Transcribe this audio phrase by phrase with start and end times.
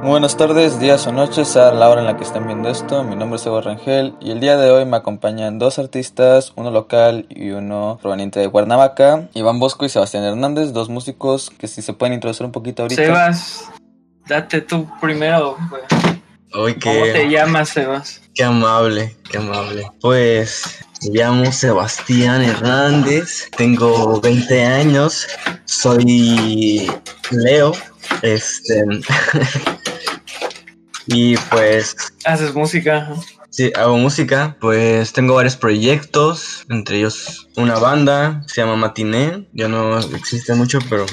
[0.00, 3.02] Muy buenas tardes, días o noches a la hora en la que están viendo esto.
[3.02, 6.70] Mi nombre es Evo Rangel y el día de hoy me acompañan dos artistas, uno
[6.70, 11.82] local y uno proveniente de Cuernavaca, Iván Bosco y Sebastián Hernández, dos músicos que si
[11.82, 13.02] se pueden introducir un poquito ahorita.
[13.02, 13.70] Sebas,
[14.26, 15.82] date tú primero, güey.
[16.78, 18.22] ¿Cómo te llamas, Sebas?
[18.38, 19.90] qué amable, qué amable.
[20.00, 25.26] Pues me llamo Sebastián Hernández, tengo 20 años,
[25.64, 26.88] soy
[27.32, 27.72] Leo,
[28.22, 28.84] este,
[31.08, 33.10] y pues Haces música.
[33.50, 39.68] sí, hago música, pues tengo varios proyectos, entre ellos una banda, se llama Matiné, ya
[39.68, 41.06] no existe mucho, pero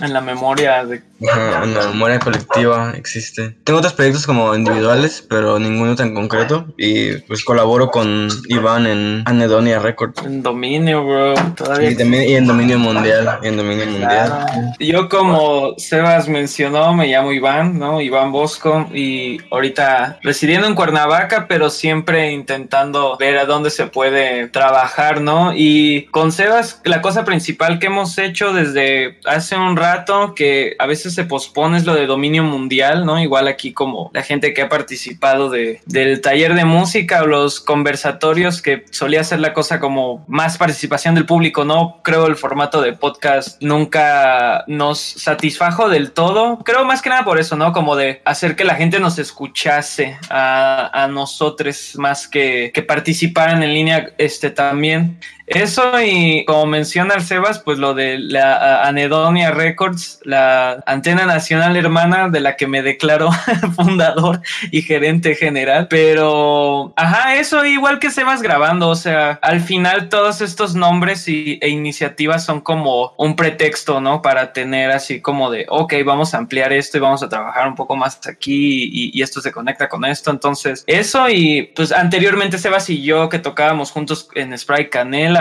[0.00, 1.02] En la memoria de.
[1.28, 3.56] Ajá, en la memoria colectiva existe.
[3.64, 6.66] Tengo otros proyectos como individuales, pero ninguno tan concreto.
[6.76, 10.22] Y pues colaboro con Iván en Anedonia Records.
[10.24, 11.34] En dominio, bro.
[11.54, 11.90] Todavía.
[11.90, 13.38] Y, también, y en Dominio Mundial.
[13.42, 14.46] Y en Dominio Mundial.
[14.80, 18.00] Yo, como Sebas mencionó, me llamo Iván, ¿no?
[18.00, 18.88] Iván Bosco.
[18.92, 25.52] Y ahorita residiendo en Cuernavaca, pero siempre intentando ver a dónde se puede trabajar, ¿no?
[25.54, 29.83] Y con Sebas, la cosa principal que hemos hecho desde hace un rato,
[30.34, 33.20] que a veces se pospone, es lo de dominio mundial, ¿no?
[33.20, 37.60] Igual aquí como la gente que ha participado de, del taller de música o los
[37.60, 42.00] conversatorios, que solía ser la cosa como más participación del público, ¿no?
[42.02, 46.58] Creo el formato de podcast nunca nos satisfajo del todo.
[46.64, 47.72] Creo más que nada por eso, ¿no?
[47.72, 53.62] Como de hacer que la gente nos escuchase a, a nosotros más que, que participaran
[53.62, 55.18] en línea este también.
[55.46, 61.76] Eso y como menciona el Sebas, pues lo de la Anedonia Records, la antena nacional
[61.76, 63.30] hermana de la que me declaro
[63.76, 65.88] fundador y gerente general.
[65.88, 71.58] Pero, ajá, eso igual que Sebas grabando, o sea, al final todos estos nombres y,
[71.60, 74.22] e iniciativas son como un pretexto, ¿no?
[74.22, 77.74] Para tener así como de, ok, vamos a ampliar esto y vamos a trabajar un
[77.74, 80.30] poco más aquí y, y esto se conecta con esto.
[80.30, 84.88] Entonces, eso y pues anteriormente Sebas y yo que tocábamos juntos en Sprite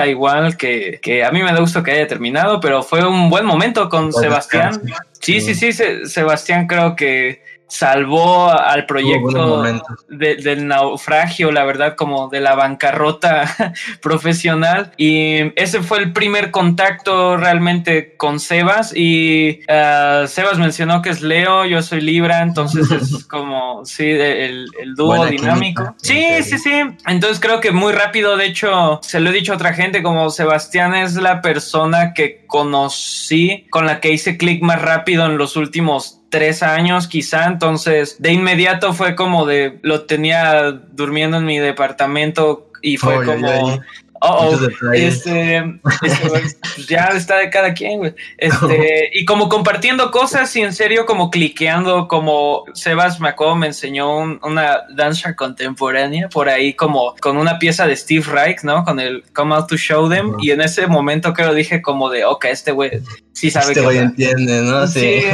[0.08, 3.46] Igual que, que a mí me da gusto que haya terminado, pero fue un buen
[3.46, 4.82] momento con Sebastián.
[5.20, 5.72] Sí, sí, Sí.
[5.72, 7.42] sí, Se- Sebastián creo que
[7.74, 9.64] salvó al proyecto
[10.08, 14.92] de- del naufragio, la verdad, como de la bancarrota profesional.
[14.96, 18.96] Y ese fue el primer contacto realmente con Sebas.
[18.96, 24.68] Y ah, Sebas mencionó que es Leo, yo soy Libra, entonces es como, sí, el,
[24.80, 25.82] el dúo Buena dinámico.
[25.84, 25.96] química.
[25.98, 26.72] Sí, sí, sí.
[27.08, 30.30] Entonces creo que muy rápido, de hecho, se lo he dicho a otra gente, como
[30.30, 35.56] Sebastián es la persona que conocí, con la que hice clic más rápido en los
[35.56, 41.60] últimos tres años quizá, entonces de inmediato fue como de, lo tenía durmiendo en mi
[41.60, 43.80] departamento y fue como...
[44.26, 45.58] Oh, oh, este,
[46.02, 48.16] este, güey, pues ya está de cada quien, güey.
[48.38, 54.18] Este, y como compartiendo cosas y en serio como cliqueando, como Sebas acuerdo me enseñó
[54.18, 58.86] un- una danza contemporánea por ahí como con una pieza de Steve Reich, ¿no?
[58.86, 62.24] Con el Come Out to Show Them y en ese momento creo dije como de,
[62.24, 62.92] ok, este güey
[63.34, 64.10] sí sabe Este qué güey onda".
[64.10, 64.88] entiende, ¿no?
[64.88, 65.26] Sí, Sí.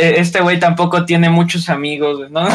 [0.00, 2.46] Eh, este güey tampoco tiene muchos amigos, ¿no?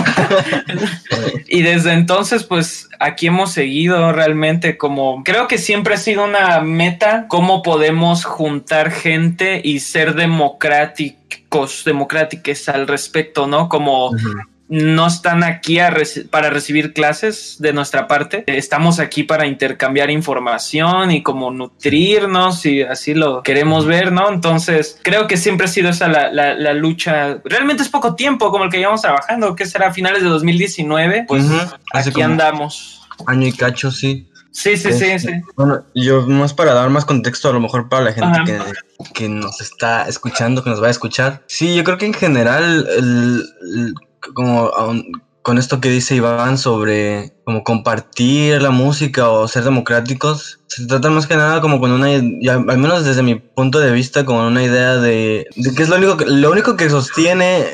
[1.49, 6.61] y desde entonces, pues aquí hemos seguido realmente como, creo que siempre ha sido una
[6.61, 13.67] meta, cómo podemos juntar gente y ser democráticos, democráticos al respecto, ¿no?
[13.67, 14.11] Como.
[14.75, 18.43] No están aquí a reci- para recibir clases de nuestra parte.
[18.47, 24.29] Estamos aquí para intercambiar información y como nutrirnos, si así lo queremos ver, ¿no?
[24.31, 27.39] Entonces, creo que siempre ha sido esa la, la- la lucha.
[27.45, 31.25] Realmente es poco tiempo como el que llevamos trabajando, que será finales de 2019.
[31.27, 31.43] Pues.
[31.91, 33.01] Hace aquí andamos.
[33.27, 34.27] Año y cacho, sí.
[34.51, 35.41] Sí, sí, sí, Este, sí.
[35.55, 38.59] Bueno, yo más para dar más contexto a lo mejor para la gente que,
[39.13, 41.43] que nos está escuchando, que nos va a escuchar.
[41.47, 43.43] Sí, yo creo que en general, el-
[43.75, 43.93] el-
[44.33, 45.11] como aun-
[45.41, 51.09] con esto que dice Iván sobre como compartir la música o ser democráticos, se trata
[51.09, 54.63] más que nada como con una, al menos desde mi punto de vista, como una
[54.63, 57.65] idea de, de que es lo único que, lo único que sostiene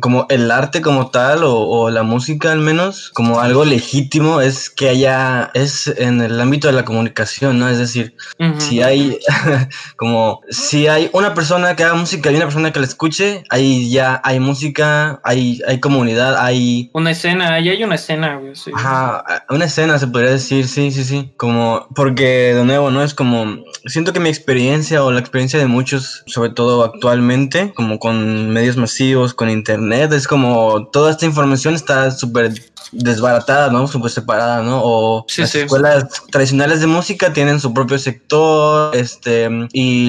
[0.00, 4.70] como, el arte como tal o, o la música al menos como algo legítimo es
[4.70, 7.68] que haya, es en el ámbito de la comunicación, ¿no?
[7.68, 8.14] Es decir,
[8.58, 9.18] si hay
[9.96, 13.90] como si hay una persona que haga música y una persona que la escuche, ahí
[13.90, 18.54] ya hay música, hay, hay comunidad, hay Una escena, ahí hay una escena, güey.
[18.54, 18.70] sí.
[18.74, 21.32] ajá, a una escena, se podría decir, sí, sí, sí.
[21.36, 23.02] Como, porque de nuevo, ¿no?
[23.02, 27.98] Es como, siento que mi experiencia o la experiencia de muchos, sobre todo actualmente, como
[27.98, 32.52] con medios masivos, con internet, es como toda esta información está súper
[32.92, 33.86] desbaratada, ¿no?
[33.86, 34.80] Súper separada, ¿no?
[34.82, 40.08] O las escuelas tradicionales de música tienen su propio sector, este, y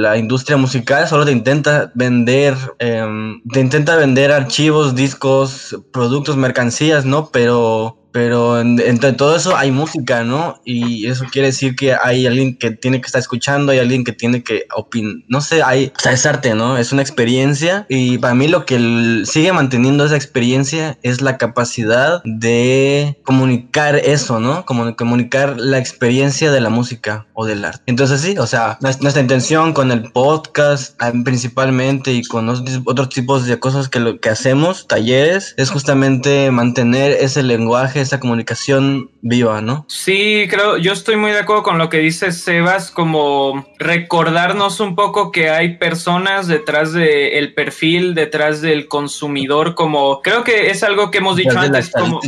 [0.00, 7.04] la industria musical solo te intenta vender, em, te intenta vender archivos, discos, productos, mercancías,
[7.04, 7.30] ¿no?
[7.30, 10.60] Pero pero entre todo eso hay música, ¿no?
[10.64, 14.12] Y eso quiere decir que hay alguien que tiene que estar escuchando, hay alguien que
[14.12, 16.78] tiene que opinar, no sé, hay, o sea, es arte, ¿no?
[16.78, 22.22] Es una experiencia y para mí lo que sigue manteniendo esa experiencia es la capacidad
[22.24, 24.64] de comunicar eso, ¿no?
[24.64, 27.82] Como comunicar la experiencia de la música o del arte.
[27.86, 33.46] Entonces sí, o sea, nuestra intención con el podcast ah, principalmente y con otros tipos
[33.46, 39.60] de cosas que lo que hacemos, talleres, es justamente mantener ese lenguaje esa comunicación viva,
[39.60, 39.86] ¿no?
[39.88, 44.94] Sí, creo, yo estoy muy de acuerdo con lo que dice Sebas, como recordarnos un
[44.94, 51.10] poco que hay personas detrás del perfil, detrás del consumidor, como creo que es algo
[51.10, 52.20] que hemos dicho antes, como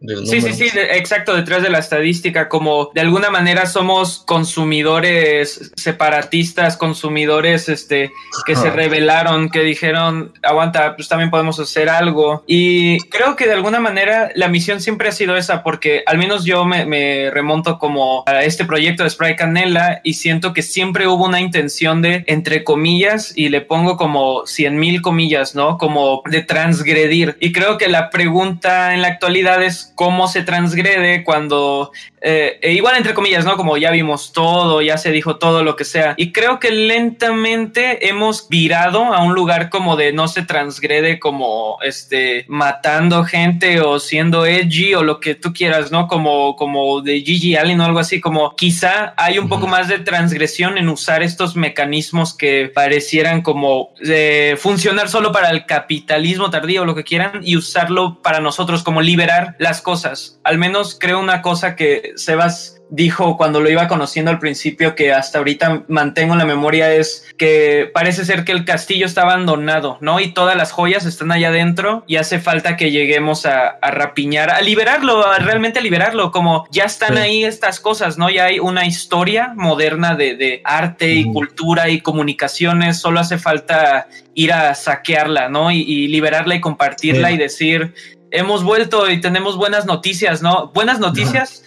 [0.00, 6.76] Sí, sí, sí, exacto, detrás de la estadística, como de alguna manera somos consumidores separatistas,
[6.76, 8.12] consumidores este,
[8.46, 12.44] que se rebelaron, que dijeron, aguanta, pues también podemos hacer algo.
[12.46, 16.44] Y creo que de alguna manera la misión siempre ha sido esa, porque al menos
[16.44, 21.08] yo me, me remonto como a este proyecto de Spray Canela y siento que siempre
[21.08, 25.76] hubo una intención de, entre comillas, y le pongo como cien mil comillas, ¿no?
[25.76, 27.36] Como de transgredir.
[27.40, 32.72] Y creo que la pregunta en la actualidad es, cómo se transgrede cuando, eh, e
[32.72, 33.56] igual entre comillas, ¿no?
[33.56, 36.14] Como ya vimos todo, ya se dijo todo lo que sea.
[36.16, 41.78] Y creo que lentamente hemos virado a un lugar como de no se transgrede como
[41.82, 46.08] este matando gente o siendo edgy o lo que tú quieras, ¿no?
[46.08, 49.98] Como, como de Gigi Allen o algo así, como quizá hay un poco más de
[49.98, 56.82] transgresión en usar estos mecanismos que parecieran como de funcionar solo para el capitalismo tardío
[56.82, 60.40] o lo que quieran y usarlo para nosotros como liberar las cosas.
[60.44, 65.12] Al menos creo una cosa que Sebas dijo cuando lo iba conociendo al principio que
[65.12, 69.98] hasta ahorita mantengo en la memoria es que parece ser que el castillo está abandonado,
[70.00, 70.20] ¿no?
[70.20, 74.60] Y todas las joyas están allá adentro y hace falta que lleguemos a, rapiñar, a
[74.60, 78.30] liberarlo, a realmente liberarlo, como ya están ahí estas cosas, ¿no?
[78.30, 84.52] Ya hay una historia moderna de, arte y cultura y comunicaciones, solo hace falta ir
[84.52, 85.70] a saquearla, ¿no?
[85.70, 87.94] Y, liberarla y compartirla y decir,
[88.30, 90.70] hemos vuelto y tenemos buenas noticias, ¿no?
[90.74, 91.64] Buenas noticias,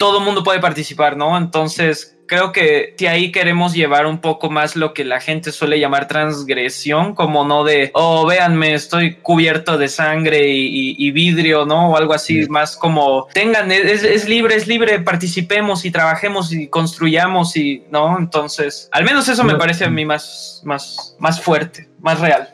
[0.00, 1.36] todo el mundo puede participar, ¿no?
[1.36, 5.78] Entonces, creo que si ahí queremos llevar un poco más lo que la gente suele
[5.78, 11.90] llamar transgresión, como no de, oh, véanme, estoy cubierto de sangre y, vidrio, ¿no?
[11.90, 16.68] O algo así, más como, tengan, es, es, libre, es libre, participemos y trabajemos y
[16.68, 18.18] construyamos y, ¿no?
[18.18, 22.48] Entonces, al menos eso me parece a mí más, más, más fuerte, más real.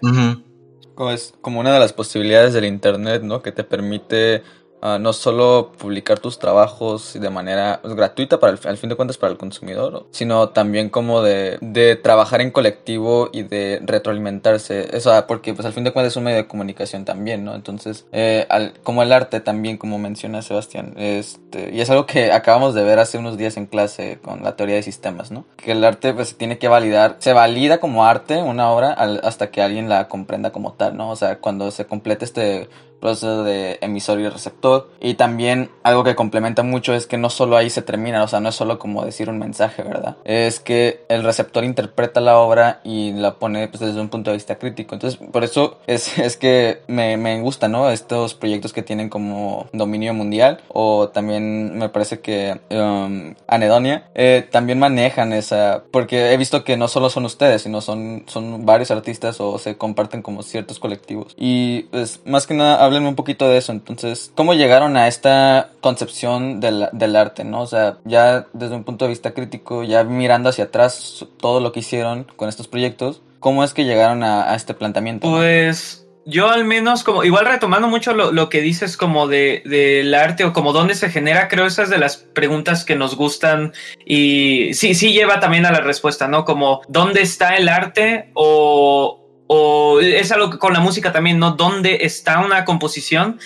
[1.12, 3.40] Es como una de las posibilidades del Internet, ¿no?
[3.40, 4.42] Que te permite
[4.88, 8.94] Ah, no solo publicar tus trabajos de manera pues, gratuita para el, al fin de
[8.94, 14.88] cuentas para el consumidor, sino también como de, de trabajar en colectivo y de retroalimentarse.
[15.06, 17.56] Ah, porque pues al fin de cuentas es un medio de comunicación también, ¿no?
[17.56, 18.46] Entonces, eh,
[18.84, 23.00] como el arte también, como menciona Sebastián, este, y es algo que acabamos de ver
[23.00, 25.46] hace unos días en clase con la teoría de sistemas, ¿no?
[25.56, 29.62] Que el arte pues tiene que validar, se valida como arte una obra hasta que
[29.62, 31.10] alguien la comprenda como tal, ¿no?
[31.10, 32.68] O sea, cuando se complete este
[33.06, 34.90] proceso de emisor y receptor.
[35.00, 38.40] Y también algo que complementa mucho es que no solo ahí se termina, o sea,
[38.40, 40.16] no es solo como decir un mensaje, ¿verdad?
[40.24, 44.36] Es que el receptor interpreta la obra y la pone pues, desde un punto de
[44.36, 44.94] vista crítico.
[44.94, 47.90] Entonces, por eso es, es que me, me gusta, ¿no?
[47.90, 54.46] Estos proyectos que tienen como dominio mundial o también me parece que um, Anedonia eh,
[54.50, 58.90] también manejan esa, porque he visto que no solo son ustedes, sino son, son varios
[58.90, 61.34] artistas o se comparten como ciertos colectivos.
[61.36, 63.72] Y pues más que nada un poquito de eso.
[63.72, 67.62] Entonces, ¿cómo llegaron a esta concepción del, del, arte, no?
[67.62, 71.72] O sea, ya desde un punto de vista crítico, ya mirando hacia atrás todo lo
[71.72, 75.28] que hicieron con estos proyectos, ¿cómo es que llegaron a, este planteamiento?
[75.28, 76.02] Pues...
[76.28, 80.42] Yo al menos, como igual retomando mucho lo, lo que dices como de, del arte
[80.42, 83.72] o como dónde se genera, creo esas de las preguntas que nos gustan
[84.04, 86.44] y sí, sí lleva también a la respuesta, ¿no?
[86.44, 91.52] Como dónde está el arte o, o es algo con la música también, ¿no?
[91.52, 93.38] ¿Dónde está una composición?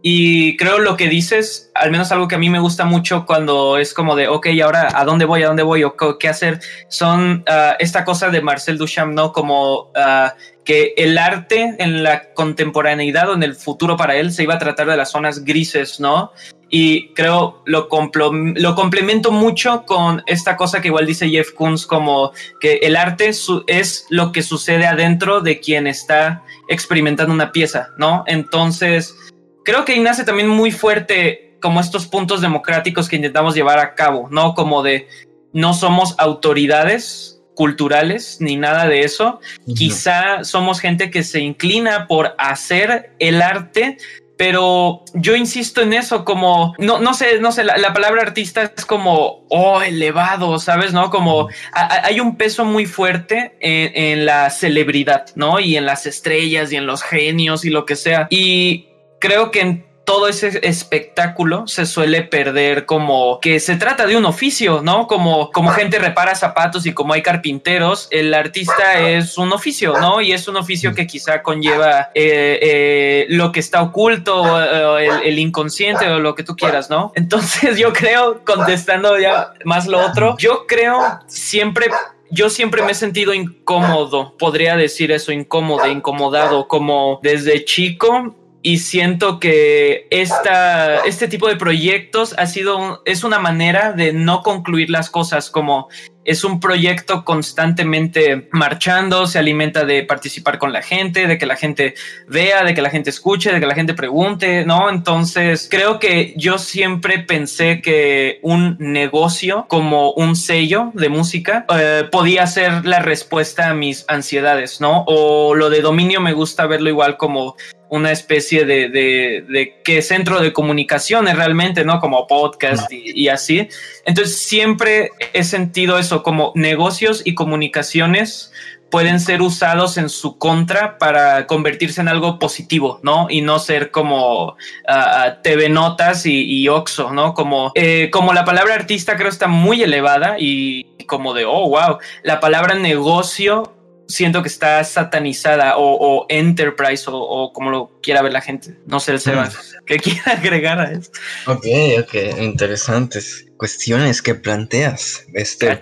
[0.00, 3.78] Y creo lo que dices, al menos algo que a mí me gusta mucho cuando
[3.78, 7.42] es como de, ok, ahora a dónde voy, a dónde voy o qué hacer, son
[7.48, 9.32] ah, esta cosa de Marcel Duchamp, ¿no?
[9.32, 10.30] Como uh,
[10.64, 14.58] que el arte en la contemporaneidad o en el futuro para él se iba a
[14.58, 16.30] tratar de las zonas grises, ¿no?
[16.70, 22.32] Y creo lo, lo complemento mucho con esta cosa que igual dice Jeff Koons, como
[22.60, 23.30] que el arte
[23.66, 28.24] es lo que sucede adentro de quien está experimentando una pieza, ¿no?
[28.26, 29.16] Entonces,
[29.64, 33.94] creo que ahí nace también muy fuerte como estos puntos democráticos que intentamos llevar a
[33.94, 34.54] cabo, ¿no?
[34.54, 35.08] Como de
[35.52, 39.40] no somos autoridades culturales ni nada de eso.
[39.76, 43.98] Quizá somos gente que se inclina por hacer el arte
[44.38, 48.86] pero yo insisto en eso como no no sé no sé la, palabra artista es
[48.86, 55.26] como oh elevado sabes no como hay un peso muy fuerte en, en, la celebridad
[55.34, 58.26] no y en las estrellas y en los genios y lo que sea.
[58.30, 58.88] Y
[59.20, 64.24] creo que en todo ese espectáculo se suele perder como que se trata de un
[64.24, 65.06] oficio, ¿no?
[65.06, 70.22] Como, como gente repara zapatos y como hay carpinteros, el artista es un oficio, ¿no?
[70.22, 74.58] Y es un oficio que quizá conlleva eh, eh, lo que está oculto,
[74.98, 77.12] el, el, inconsciente o lo que tú quieras, ¿no?
[77.14, 81.88] Entonces yo creo, contestando ya más lo otro, yo creo siempre
[82.30, 88.34] yo siempre me he sentido incómodo, podría decir eso, incómodo, incomodado, como desde chico
[88.68, 94.42] y siento que esta, este tipo de proyectos ha sido, es una manera de no
[94.42, 95.88] concluir las cosas como
[96.26, 101.56] es un proyecto constantemente marchando, se alimenta de participar con la gente, de que la
[101.56, 101.94] gente
[102.28, 104.90] vea, de que la gente escuche, de que la gente pregunte, ¿no?
[104.90, 112.06] Entonces, creo que yo siempre pensé que un negocio como un sello de música eh,
[112.12, 115.04] podía ser la respuesta a mis ansiedades, ¿no?
[115.06, 117.56] O lo de dominio me gusta verlo igual como
[117.90, 122.00] una especie de, de, de que centro de comunicaciones realmente, ¿no?
[122.00, 123.68] Como podcast y, así.
[124.04, 128.52] Entonces siempre he sentido eso, como negocios y comunicaciones
[128.90, 133.26] pueden ser usados en su contra para convertirse en algo positivo, ¿no?
[133.28, 137.34] Y no ser como uh, TV Notas y, y, Oxo, ¿no?
[137.34, 141.98] Como, eh, como la palabra artista creo está muy elevada y como de, oh, wow,
[142.22, 143.77] la palabra negocio
[144.08, 148.76] siento que está satanizada o, enterprise o, como lo quiera ver la gente.
[148.86, 149.54] No sé el Sebas.
[149.54, 149.84] Mm.
[149.84, 151.18] ¿Qué quiera agregar a esto?
[151.46, 151.66] Ok,
[152.00, 155.26] ok, interesantes cuestiones que planteas.
[155.34, 155.80] Este...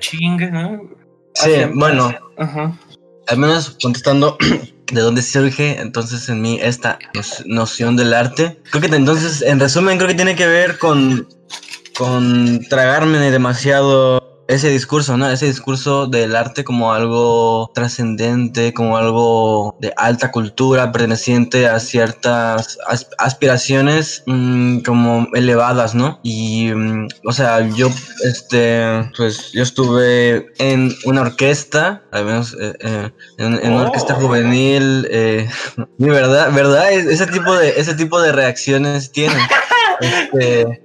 [0.51, 0.83] ¿no?
[1.35, 2.13] Sí, bueno.
[3.29, 4.37] Al menos contestando
[4.93, 6.99] de dónde surge entonces en mí esta
[7.45, 8.61] noción del arte.
[8.71, 11.29] Creo que entonces, en resumen, creo que tiene que ver con,
[11.97, 15.29] con tragarme demasiado ese discurso, ¿no?
[15.29, 22.79] Ese discurso del arte como algo trascendente, como algo de alta cultura, perteneciente a ciertas
[23.19, 26.21] aspiraciones mm, como elevadas, ¿no?
[26.23, 27.91] Y, mm, o sea, yo,
[28.25, 34.21] este, pues yo estuve en una orquesta, al menos eh, eh, en, una orquesta oh.
[34.21, 35.49] juvenil, eh,
[35.99, 39.39] verdad, verdad, ese tipo de, ese tipo de reacciones tienen.
[40.01, 40.83] Este,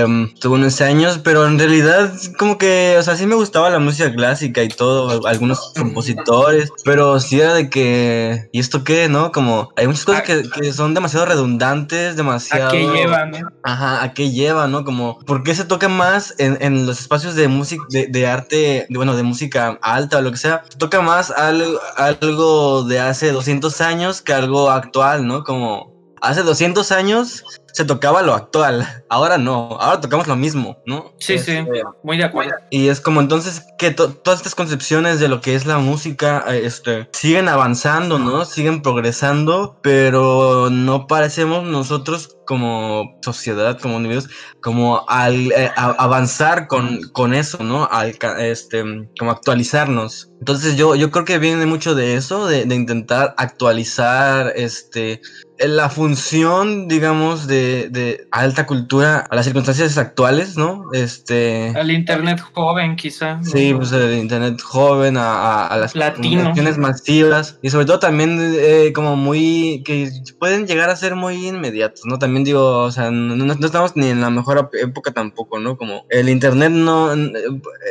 [0.00, 3.78] em, tuve unos años, pero en realidad como que, o sea, sí me gustaba la
[3.78, 9.32] música clásica y todo, algunos compositores, pero sí era de que, ¿y esto qué, no?
[9.32, 12.68] Como hay muchas cosas que, que son demasiado redundantes, demasiado...
[12.68, 13.32] ¿A qué llevan?
[13.62, 14.84] Ajá, ¿a qué lleva, no?
[14.84, 18.86] Como, ¿por qué se toca más en, en los espacios de música, de, de, arte,
[18.88, 20.62] de, bueno, de música alta o lo que sea?
[20.68, 25.44] Se toca más algo, algo de hace 200 años que algo actual, ¿no?
[25.44, 31.12] Como hace 200 años se tocaba lo actual, ahora no, ahora tocamos lo mismo, ¿no?
[31.20, 32.52] Sí, sí, este, muy de acuerdo.
[32.70, 36.62] Y es como entonces que todas estas concepciones de lo que es la música eh,
[36.64, 38.44] este, siguen avanzando, ¿no?
[38.44, 44.28] Siguen progresando, pero no parecemos nosotros como sociedad, como individuos,
[44.60, 47.86] como al eh, avanzar con, con, eso, ¿no?
[47.92, 48.82] Al, este,
[49.18, 50.32] como actualizarnos.
[50.40, 55.20] Entonces yo, yo creo que viene mucho de eso, de, de intentar actualizar este,
[55.58, 60.84] la función, digamos, de, de, alta cultura a las circunstancias actuales, ¿no?
[60.92, 61.72] Este...
[61.76, 63.42] Al Internet joven, quizá.
[63.42, 68.92] Sí, pues el Internet joven, a, a, las comunicaciones masivas y sobre todo también eh,
[68.94, 69.82] como muy...
[69.84, 72.18] que pueden llegar a ser muy inmediatos, ¿no?
[72.18, 75.76] También digo, o sea, no, no estamos ni en la mejor época tampoco, ¿no?
[75.76, 77.12] Como el Internet no...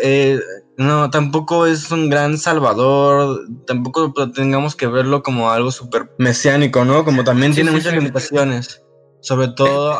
[0.03, 0.39] Eh,
[0.77, 7.03] no, tampoco es un gran salvador, tampoco tengamos que verlo como algo súper mesiánico, ¿no?
[7.03, 8.83] Como también tiene muchas limitaciones.
[9.19, 9.99] Sobre todo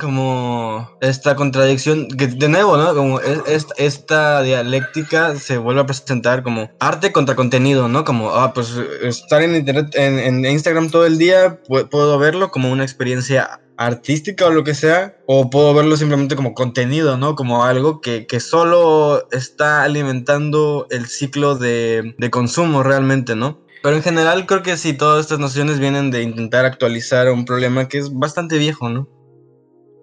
[0.00, 2.92] como esta contradicción, que de nuevo, ¿no?
[2.94, 8.04] Como es, esta dialéctica se vuelve a presentar como arte contra contenido, ¿no?
[8.04, 12.72] Como, ah, pues estar en internet, en, en Instagram todo el día, puedo verlo como
[12.72, 17.34] una experiencia artística o lo que sea, o puedo verlo simplemente como contenido, ¿no?
[17.34, 23.58] Como algo que, que solo está alimentando el ciclo de, de, consumo realmente, ¿no?
[23.82, 27.88] Pero en general creo que sí, todas estas nociones vienen de intentar actualizar un problema
[27.88, 29.08] que es bastante viejo, ¿no?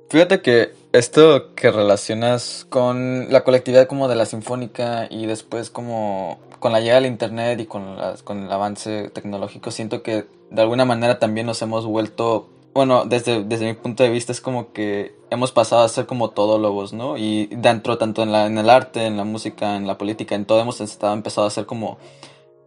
[0.10, 6.40] Fíjate que esto que relacionas con la colectividad como de la sinfónica y después como
[6.60, 10.86] con la llegada del internet y con, con el avance tecnológico, siento que de alguna
[10.86, 15.16] manera también nos hemos vuelto, bueno, desde, desde mi punto de vista es como que
[15.32, 17.18] hemos pasado a ser como todólogos, ¿no?
[17.18, 20.46] Y dentro, tanto en, la, en el arte, en la música, en la política, en
[20.46, 21.98] todo, hemos estado, empezado a ser como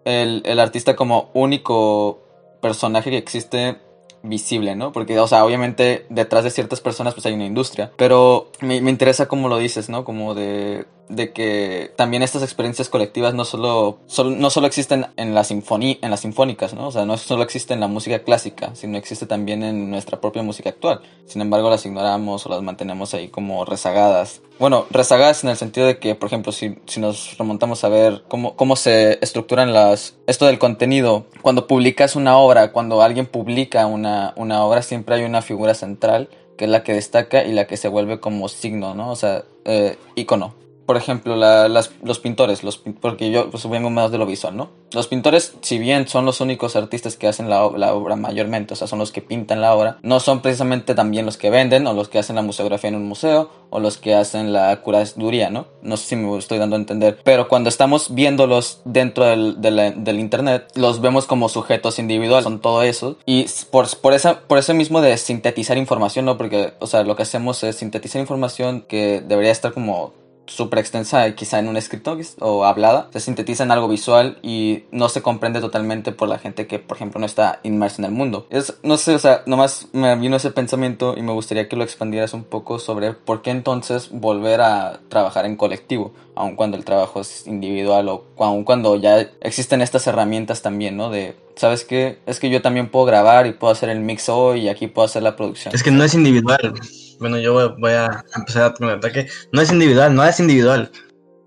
[0.04, 2.18] el, el artista como único
[2.60, 3.78] personaje que existe
[4.24, 4.90] visible, ¿no?
[4.90, 8.90] Porque, o sea, obviamente detrás de ciertas personas pues hay una industria, pero me, me
[8.90, 10.04] interesa cómo lo dices, ¿no?
[10.04, 15.44] Como de de que también estas experiencias colectivas no solo, no solo existen en, la
[15.50, 16.88] en las sinfónicas, ¿no?
[16.88, 20.42] O sea, no solo existe en la música clásica, sino existe también en nuestra propia
[20.42, 21.00] música actual.
[21.26, 24.40] Sin embargo, las ignoramos o las mantenemos ahí como rezagadas.
[24.58, 28.22] Bueno, rezagadas en el sentido de que, por ejemplo, si, si nos remontamos a ver
[28.28, 30.16] cómo, cómo se estructuran las...
[30.26, 35.24] Esto del contenido, cuando publicas una obra, cuando alguien publica una, una obra, siempre hay
[35.24, 38.94] una figura central que es la que destaca y la que se vuelve como signo,
[38.94, 39.10] ¿no?
[39.10, 40.59] O sea, eh, icono
[40.90, 44.70] por ejemplo, los pintores, los, porque yo pues, más de lo visual, ¿no?
[44.90, 48.88] Los pintores, si bien son los únicos artistas que hacen la, obra mayormente, o sea,
[48.88, 52.08] son los que pintan la obra, no son precisamente también los que venden o los
[52.08, 55.68] que hacen la museografía en un museo o los que hacen la curaduría, ¿no?
[55.80, 60.18] No sé si me estoy dando a entender, pero cuando estamos viéndolos dentro del, del,
[60.18, 64.74] internet, los vemos como sujetos individuales, son todo eso, y por, por, esa, por eso
[64.74, 66.36] mismo de sintetizar información, ¿no?
[66.36, 70.18] Porque, o sea, lo que hacemos es sintetizar información que debería estar como
[70.50, 75.08] súper extensa, quizá en un escrito o hablada, se sintetiza en algo visual y no
[75.08, 78.46] se comprende totalmente por la gente que, por ejemplo, no está inmersa en el mundo.
[78.50, 81.84] Es, no sé, o sea, nomás me vino ese pensamiento y me gustaría que lo
[81.84, 86.84] expandieras un poco sobre por qué entonces volver a trabajar en colectivo, aun cuando el
[86.84, 91.10] trabajo es individual o aun cuando ya existen estas herramientas también, ¿no?
[91.10, 92.18] De ¿sabes qué?
[92.26, 95.04] Es que yo también puedo grabar y puedo hacer el mix hoy y aquí puedo
[95.04, 95.74] hacer la producción.
[95.74, 96.74] Es que no es individual.
[97.20, 99.28] Bueno, yo voy a empezar a el ataque.
[99.52, 100.90] No es individual, no es individual.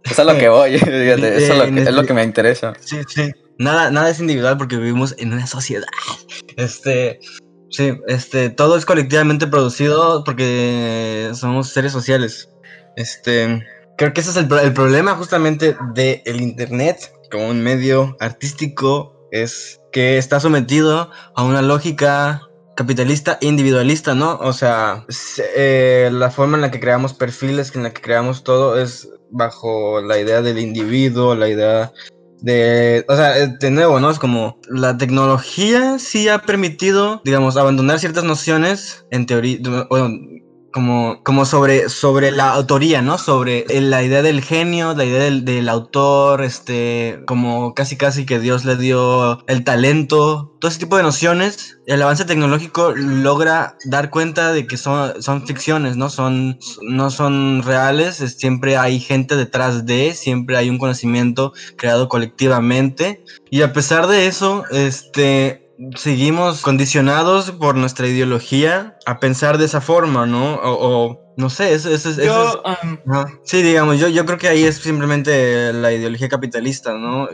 [0.03, 2.73] Eso es lo que voy, fíjate, eso es lo que, es lo que me interesa.
[2.79, 3.31] Sí, sí.
[3.57, 5.87] Nada, nada es individual porque vivimos en una sociedad.
[6.57, 7.19] Este,
[7.69, 12.49] sí, este, todo es colectivamente producido porque somos seres sociales.
[12.95, 13.65] Este,
[13.97, 19.79] creo que ese es el, el problema justamente del internet como un medio artístico es
[19.91, 22.41] que está sometido a una lógica
[22.75, 24.37] capitalista individualista, ¿no?
[24.39, 25.05] O sea,
[25.55, 30.01] eh, la forma en la que creamos perfiles, en la que creamos todo es bajo
[30.01, 31.91] la idea del individuo, la idea
[32.41, 34.09] de, o sea, de nuevo, ¿no?
[34.09, 39.59] Es como la tecnología sí ha permitido, digamos, abandonar ciertas nociones, en teoría,
[39.89, 40.19] bueno,
[40.73, 43.17] como, como sobre, sobre la autoría, ¿no?
[43.17, 48.39] Sobre la idea del genio, la idea del, del, autor, este, como casi casi que
[48.39, 51.77] Dios le dio el talento, todo ese tipo de nociones.
[51.85, 56.09] El avance tecnológico logra dar cuenta de que son, son ficciones, ¿no?
[56.09, 63.23] Son, no son reales, siempre hay gente detrás de, siempre hay un conocimiento creado colectivamente.
[63.51, 65.62] Y a pesar de eso, este,
[65.95, 70.59] seguimos condicionados por nuestra ideología a pensar de esa forma, ¿no?
[70.63, 72.05] O, no sé, eso, es...
[72.05, 72.97] Um,
[73.43, 77.27] sí, digamos, yo, yo creo que ahí es simplemente la ideología capitalista, ¿no?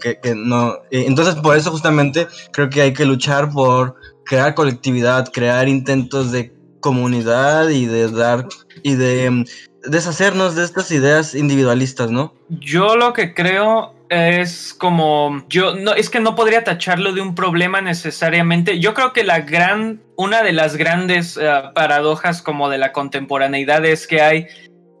[0.00, 5.68] que, no entonces, por eso justamente creo que hay que luchar por crear colectividad, crear
[5.68, 8.46] intentos de comunidad y de dar
[8.82, 9.44] y de um,
[9.84, 12.34] deshacernos de estas ideas individualistas, ¿no?
[12.48, 17.34] Yo lo que creo es como yo no es que no podría tacharlo de un
[17.34, 18.78] problema necesariamente.
[18.78, 23.86] Yo creo que la gran una de las grandes eh, paradojas como de la contemporaneidad
[23.86, 24.46] es que hay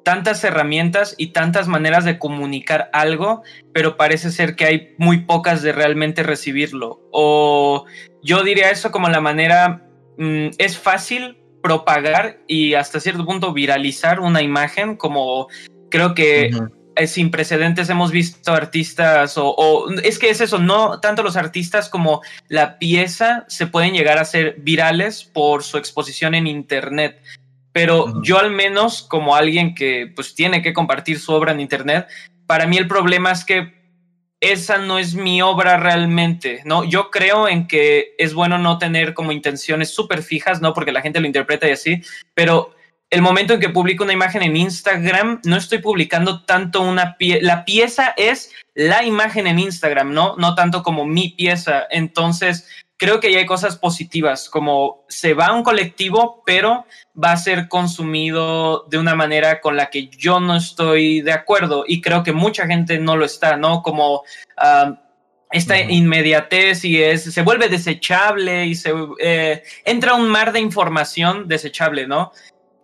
[0.02, 3.42] tantas herramientas y tantas maneras de comunicar algo,
[3.74, 7.02] pero parece ser que hay muy pocas de realmente recibirlo.
[7.12, 7.84] O
[8.22, 9.82] yo diría eso como la manera
[10.16, 15.48] mm, es fácil propagar y hasta cierto punto viralizar una imagen como
[15.90, 16.50] creo que
[17.06, 22.22] sin precedentes hemos visto artistas o, es que es eso, no tanto los artistas como
[22.48, 27.22] la pieza se pueden llegar a ser virales por su exposición en internet.
[27.72, 32.06] Pero yo al menos como alguien que pues tiene que compartir su obra en internet,
[32.46, 33.82] para mí el problema es que
[34.40, 36.84] esa no es mi obra realmente, ¿no?
[36.84, 40.74] Yo creo en que es bueno no tener como intenciones súper fijas, ¿no?
[40.74, 42.02] Porque la gente lo interpreta y así,
[42.34, 42.74] pero
[43.12, 47.40] el momento en que publico una imagen en Instagram, no estoy publicando tanto una pieza,
[47.42, 50.34] la pieza es la imagen en Instagram, ¿no?
[50.38, 51.82] No tanto como mi pieza.
[51.90, 56.86] Entonces, creo que ya hay cosas positivas, como se va a un colectivo, pero
[57.22, 61.84] va a ser consumido de una manera con la que yo no estoy de acuerdo
[61.86, 63.82] y creo que mucha gente no lo está, ¿no?
[63.82, 64.22] Como...
[64.56, 64.96] Uh,
[65.52, 71.46] esta inmediatez y es, se vuelve desechable y se eh, entra un mar de información
[71.46, 72.32] desechable, ¿no?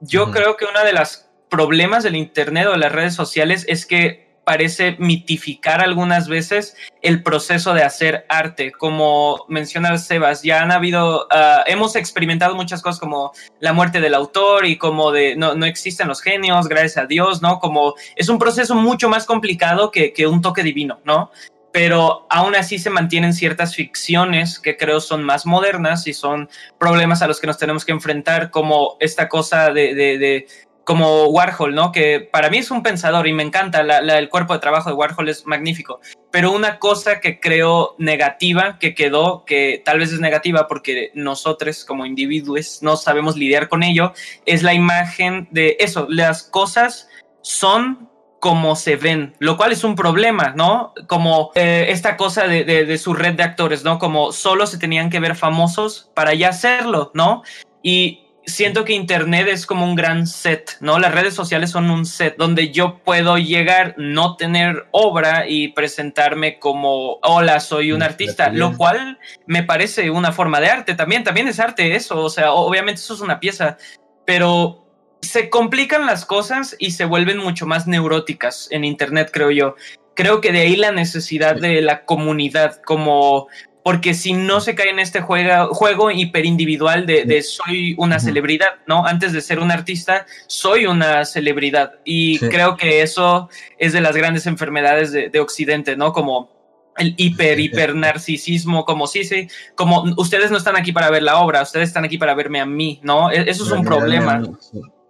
[0.00, 3.86] Yo creo que uno de los problemas del Internet o de las redes sociales es
[3.86, 8.72] que parece mitificar algunas veces el proceso de hacer arte.
[8.72, 14.14] Como menciona Sebas, ya han habido, uh, hemos experimentado muchas cosas como la muerte del
[14.14, 17.58] autor y como de no, no, existen los genios, gracias a Dios, ¿no?
[17.58, 21.30] Como es un proceso mucho más complicado que, que un toque divino, ¿no?
[21.78, 27.22] Pero aún así se mantienen ciertas ficciones que creo son más modernas y son problemas
[27.22, 30.48] a los que nos tenemos que enfrentar, como esta cosa de,
[30.82, 31.92] como Warhol, ¿no?
[31.92, 35.28] Que para mí es un pensador y me encanta, el cuerpo de trabajo de Warhol
[35.28, 36.00] es magnífico,
[36.32, 41.84] pero una cosa que creo negativa, que quedó, que tal vez es negativa porque nosotros
[41.84, 44.14] como individuos no sabemos lidiar con ello,
[44.46, 47.08] es la imagen de eso, las cosas
[47.40, 48.07] son
[48.40, 50.94] como se ven, lo cual es un problema, ¿no?
[51.06, 53.98] Como eh, esta cosa de, de, de, su red de actores, ¿no?
[53.98, 57.42] Como solo se tenían que ver famosos para ya hacerlo, ¿no?
[57.82, 60.98] Y siento que Internet es como un gran set, ¿no?
[60.98, 66.58] Las redes sociales son un set donde yo puedo llegar, no tener obra y presentarme
[66.58, 71.48] como, hola, soy un artista, lo cual me parece una forma de arte también, también
[71.48, 73.76] es arte eso, o sea, obviamente eso es una pieza,
[74.24, 74.87] pero
[75.20, 79.74] se complican las cosas y se vuelven mucho más neuróticas en Internet, creo yo.
[80.14, 83.48] Creo que de ahí la necesidad de la comunidad, como
[83.84, 88.80] porque si no se cae en este juego, juego hiperindividual de, de soy una celebridad,
[88.86, 89.06] ¿no?
[89.06, 91.94] Antes de ser un artista, soy una celebridad.
[92.04, 92.48] Y sí.
[92.48, 96.12] creo que eso es de las grandes enfermedades de, de Occidente, ¿no?
[96.12, 96.50] Como
[96.98, 101.38] el hiper, hiper narcisismo, como sí, sí, como ustedes no están aquí para ver la
[101.38, 103.30] obra, ustedes están aquí para verme a mí, ¿no?
[103.30, 104.42] E, Eso es un problema.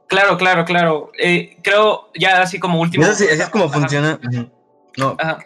[0.09, 1.13] Claro, claro, claro.
[1.19, 3.05] Eh, creo, ya así como último.
[3.05, 4.19] Así es como funciona.
[4.97, 5.17] No.
[5.19, 5.39] Ajá.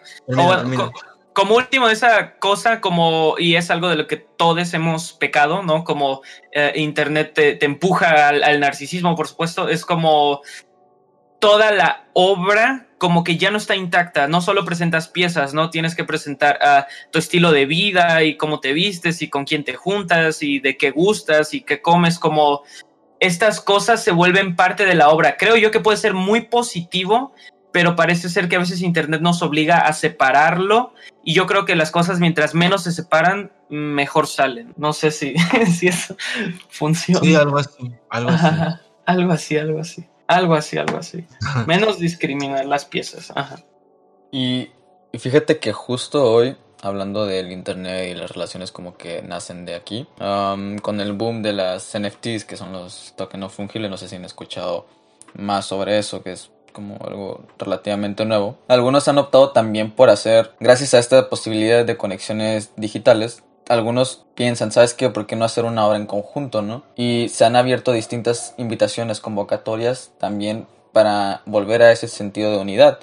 [1.33, 5.83] Como último esa cosa como y es algo de lo que todos hemos pecado no
[5.83, 6.21] como
[6.51, 10.41] eh, internet te, te empuja al, al, narcisismo por supuesto es como
[11.39, 15.95] toda la obra como que ya no está intacta no solo presentas piezas no tienes
[15.95, 19.73] que presentar uh, tu estilo de vida y cómo te vistes y con quién te
[19.73, 22.61] juntas y de qué gustas y qué comes como
[23.25, 27.33] estas cosas se vuelven parte de la obra creo yo que puede ser muy positivo
[27.73, 31.75] pero parece ser que a veces Internet nos obliga a separarlo y yo creo que
[31.75, 34.73] las cosas mientras menos se separan, mejor salen.
[34.77, 35.33] No sé si,
[35.77, 36.15] si eso
[36.69, 37.21] funciona.
[37.21, 37.91] Sí, algo así.
[38.09, 38.45] Algo así.
[38.45, 40.05] Ajá, algo así, algo así.
[40.27, 41.25] Algo así, algo así.
[41.65, 43.33] Menos discriminar las piezas.
[43.35, 43.57] Ajá.
[44.31, 44.69] Y,
[45.11, 49.75] y fíjate que justo hoy, hablando del Internet y las relaciones como que nacen de
[49.75, 53.97] aquí, um, con el boom de las NFTs, que son los tokens no fungibles, no
[53.97, 54.85] sé si han escuchado
[55.33, 58.57] más sobre eso, que es como algo relativamente nuevo.
[58.67, 64.73] Algunos han optado también por hacer, gracias a esta posibilidad de conexiones digitales, algunos piensan,
[64.73, 65.09] ¿sabes qué?
[65.09, 66.83] ¿Por qué no hacer una obra en conjunto, no?
[66.97, 72.99] Y se han abierto distintas invitaciones, convocatorias también para volver a ese sentido de unidad,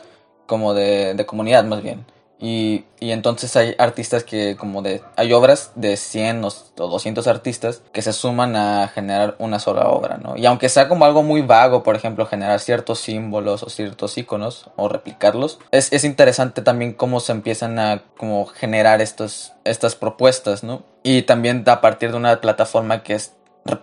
[0.46, 2.04] como de, de comunidad más bien.
[2.42, 7.82] Y, y, entonces hay artistas que como de hay obras de 100 o 200 artistas
[7.92, 10.38] que se suman a generar una sola obra, ¿no?
[10.38, 14.70] Y aunque sea como algo muy vago, por ejemplo, generar ciertos símbolos o ciertos iconos
[14.76, 20.64] o replicarlos, es, es interesante también cómo se empiezan a como generar estos, estas propuestas,
[20.64, 20.82] ¿no?
[21.02, 23.34] Y también a partir de una plataforma que es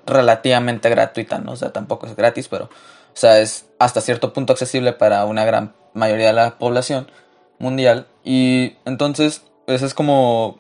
[0.08, 1.52] relativamente gratuita, ¿no?
[1.52, 2.70] O sea, tampoco es gratis, pero, o
[3.14, 7.08] sea, es hasta cierto punto accesible para una gran mayoría de la población
[7.60, 10.60] mundial y entonces pues es como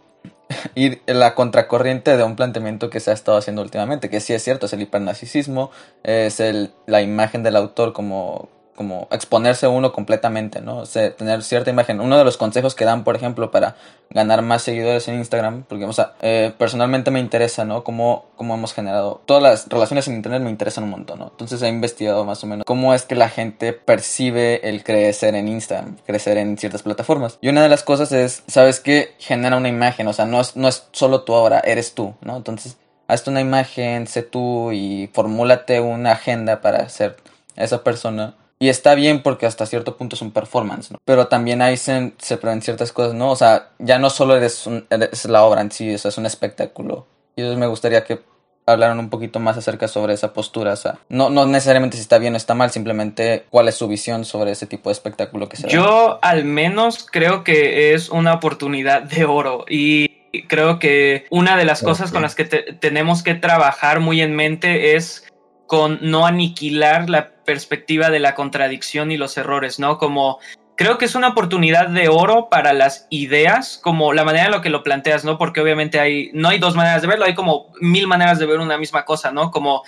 [0.75, 4.33] ir en la contracorriente de un planteamiento que se ha estado haciendo últimamente, que sí
[4.33, 5.69] es cierto, es el hipernarcisismo,
[6.03, 8.47] es el, la imagen del autor como
[8.77, 10.77] como exponerse uno completamente, ¿no?
[10.77, 11.99] O sea, tener cierta imagen.
[11.99, 13.75] Uno de los consejos que dan, por ejemplo, para
[14.11, 17.83] ganar más seguidores en Instagram, porque, o sea, eh, personalmente me interesa, ¿no?
[17.83, 19.19] Cómo, cómo hemos generado.
[19.25, 21.29] Todas las relaciones en Internet me interesan un montón, ¿no?
[21.31, 25.47] Entonces he investigado más o menos cómo es que la gente percibe el crecer en
[25.47, 27.39] Instagram, crecer en ciertas plataformas.
[27.41, 29.15] Y una de las cosas es, ¿sabes qué?
[29.17, 32.37] Genera una imagen, o sea, no es, no es solo tu obra, eres tú, ¿no?
[32.37, 37.17] Entonces, hazte una imagen, sé tú y formúlate una agenda para ser
[37.55, 40.97] esa persona y está bien porque hasta cierto punto es un performance, ¿no?
[41.05, 43.31] Pero también ahí se, se ciertas cosas, ¿no?
[43.31, 46.17] O sea, ya no solo eres, un, eres la obra en sí, o sea, es
[46.17, 47.05] un espectáculo.
[47.35, 48.19] Y entonces me gustaría que
[48.65, 52.17] hablaran un poquito más acerca sobre esa postura, o sea, no, no necesariamente si está
[52.17, 55.55] bien o está mal, simplemente cuál es su visión sobre ese tipo de espectáculo que
[55.55, 60.09] se Yo al menos creo que es una oportunidad de oro y
[60.49, 61.93] creo que una de las okay.
[61.93, 65.25] cosas con las que te, tenemos que trabajar muy en mente es
[65.65, 69.97] con no aniquilar la perspectiva de la contradicción y los errores, ¿no?
[69.97, 70.37] Como
[70.75, 74.61] creo que es una oportunidad de oro para las ideas, como la manera en la
[74.61, 75.37] que lo planteas, ¿no?
[75.37, 78.59] Porque obviamente hay, no hay dos maneras de verlo, hay como mil maneras de ver
[78.59, 79.49] una misma cosa, ¿no?
[79.49, 79.83] Como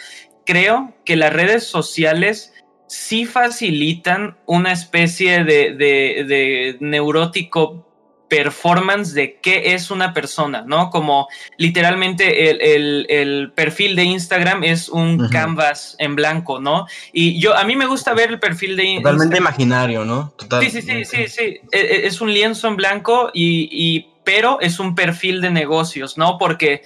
[0.45, 2.53] creo que las redes sociales
[2.87, 7.88] sí facilitan una especie de, de neurótico
[8.29, 10.89] performance de qué es una persona, ¿no?
[10.91, 16.85] Como literalmente el, perfil de Instagram es un canvas en blanco, ¿no?
[17.11, 19.15] Y yo, a mí me gusta ver el perfil de Instagram.
[19.15, 20.33] Totalmente imaginario, ¿no?
[20.61, 21.43] Sí, sí, sí, sí, sí.
[21.43, 26.37] E, e, es un lienzo en blanco y, pero es un perfil de negocios, ¿no?
[26.37, 26.83] Porque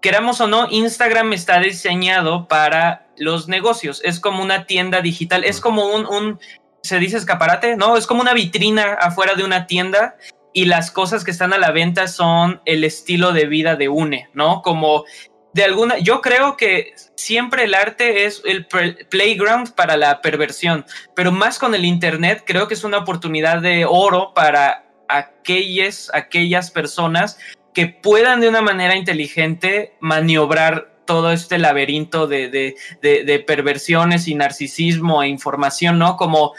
[0.00, 4.00] queramos o no, Instagram está diseñado para los negocios.
[4.04, 6.38] Es como una tienda digital, es como un, un
[6.82, 7.96] se dice escaparate, ¿no?
[7.96, 10.16] Es como una vitrina afuera de una tienda
[10.54, 14.30] y las cosas que están a la venta son el estilo de vida de UNE,
[14.32, 14.62] ¿no?
[14.62, 15.04] Como
[15.52, 21.32] de alguna, yo creo que siempre el arte es el playground para la perversión, pero
[21.32, 27.38] más con el Internet creo que es una oportunidad de oro para aquellas, aquellas personas
[27.72, 34.34] que puedan de una manera inteligente maniobrar todo este laberinto de, de, de, perversiones y
[34.34, 36.16] narcisismo e información, ¿no?
[36.16, 36.54] Como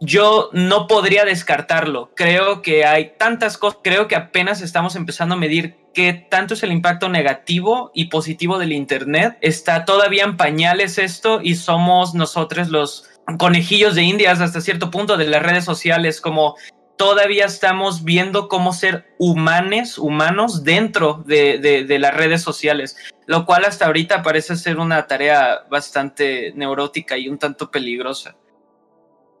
[0.00, 2.10] yo no podría descartarlo.
[2.16, 6.62] Creo que hay tantas cosas, creo que apenas estamos empezando a medir qué tanto es
[6.62, 9.36] el impacto negativo y positivo del Internet.
[9.42, 15.18] Está todavía en pañales esto y somos nosotros los conejillos de indias hasta cierto punto
[15.18, 16.56] de las redes sociales, como
[16.96, 23.64] todavía estamos viendo cómo ser humanes, humanos dentro de, de las redes sociales, lo cual
[23.64, 28.36] hasta ahorita parece ser una tarea bastante neurótica y un tanto peligrosa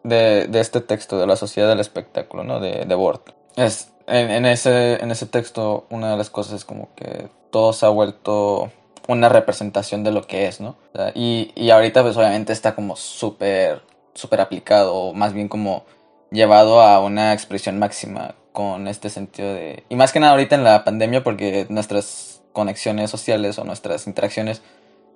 [0.02, 2.60] de, de, este texto de la sociedad del espectáculo, ¿no?
[2.60, 3.30] De, de Bort.
[3.56, 7.86] Es, en, ese, en ese texto una de las cosas es como que todo se
[7.86, 8.70] ha vuelto
[9.08, 10.76] una representación de lo que es, ¿no?
[11.14, 13.82] y, y ahorita pues obviamente está como súper,
[14.14, 15.84] súper aplicado, más bien como
[16.30, 19.84] llevado a una expresión máxima con este sentido de...
[19.88, 24.62] Y más que nada ahorita en la pandemia porque nuestras conexiones sociales o nuestras interacciones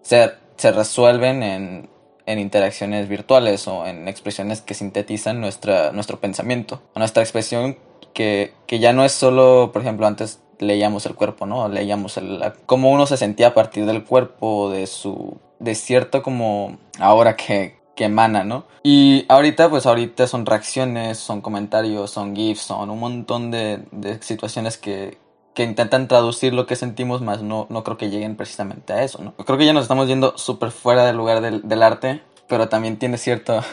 [0.03, 1.89] se, se resuelven en
[2.27, 6.83] en interacciones virtuales o en expresiones que sintetizan nuestra, nuestro pensamiento.
[6.95, 7.77] Nuestra expresión
[8.13, 11.69] que, que ya no es solo, por ejemplo, antes leíamos el cuerpo, ¿no?
[11.69, 16.79] Leíamos el, cómo uno se sentía a partir del cuerpo, de su, de cierto como
[16.99, 18.65] ahora que, que emana, ¿no?
[18.83, 24.23] Y ahorita, pues ahorita son reacciones, son comentarios, son GIFs, son un montón de, de
[24.23, 25.19] situaciones que,
[25.55, 29.23] que intentan traducir lo que sentimos, más no, no creo que lleguen precisamente a eso,
[29.23, 29.35] ¿no?
[29.37, 32.99] Creo que ya nos estamos yendo súper fuera del lugar del, del, arte, pero también
[32.99, 33.63] tiene cierto...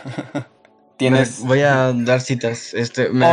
[0.98, 1.44] Tienes...
[1.44, 2.76] Voy a dar citas.
[2.76, 3.26] Este, me,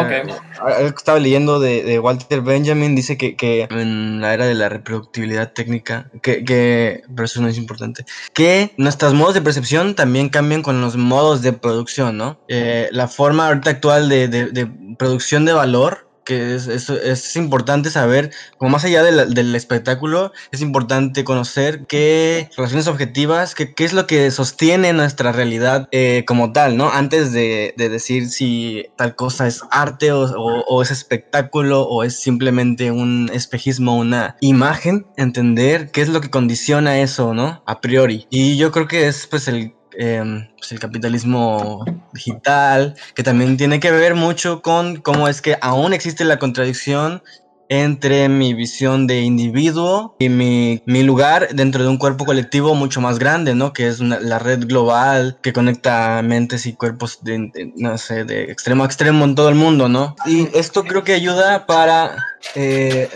[0.97, 5.53] Estaba leyendo de, de, Walter Benjamin, dice que, que, en la era de la reproductibilidad
[5.53, 10.63] técnica, que, que, pero eso no es importante, que nuestros modos de percepción también cambian
[10.63, 12.41] con los modos de producción, ¿no?
[12.49, 17.37] Eh, la forma ahorita actual de, de, de producción de valor que es, es, es,
[17.37, 23.87] importante saber, como más allá del espectáculo, es importante conocer qué relaciones objetivas, qué, qué
[23.87, 26.91] es lo que sostiene nuestra realidad eh, como tal, ¿no?
[26.91, 32.21] Antes de, de, decir si tal cosa es arte o, o, es espectáculo o es
[32.21, 37.63] simplemente un espejismo, una imagen, entender qué es lo que condiciona eso, ¿no?
[37.65, 38.27] A priori.
[38.29, 43.91] Y yo creo que es pues el Pues el capitalismo digital, que también tiene que
[43.91, 47.23] ver mucho con cómo es que aún existe la contradicción
[47.69, 53.01] entre mi visión de individuo y mi, mi, lugar dentro de un cuerpo colectivo mucho
[53.01, 53.73] más grande, ¿no?
[53.73, 58.85] Que es la red global que conecta mentes y cuerpos de, no sé, de extremo
[58.85, 60.17] a extremo en todo el mundo, ¿no?
[60.25, 62.17] Y esto creo que ayuda para
[62.55, 63.11] eh,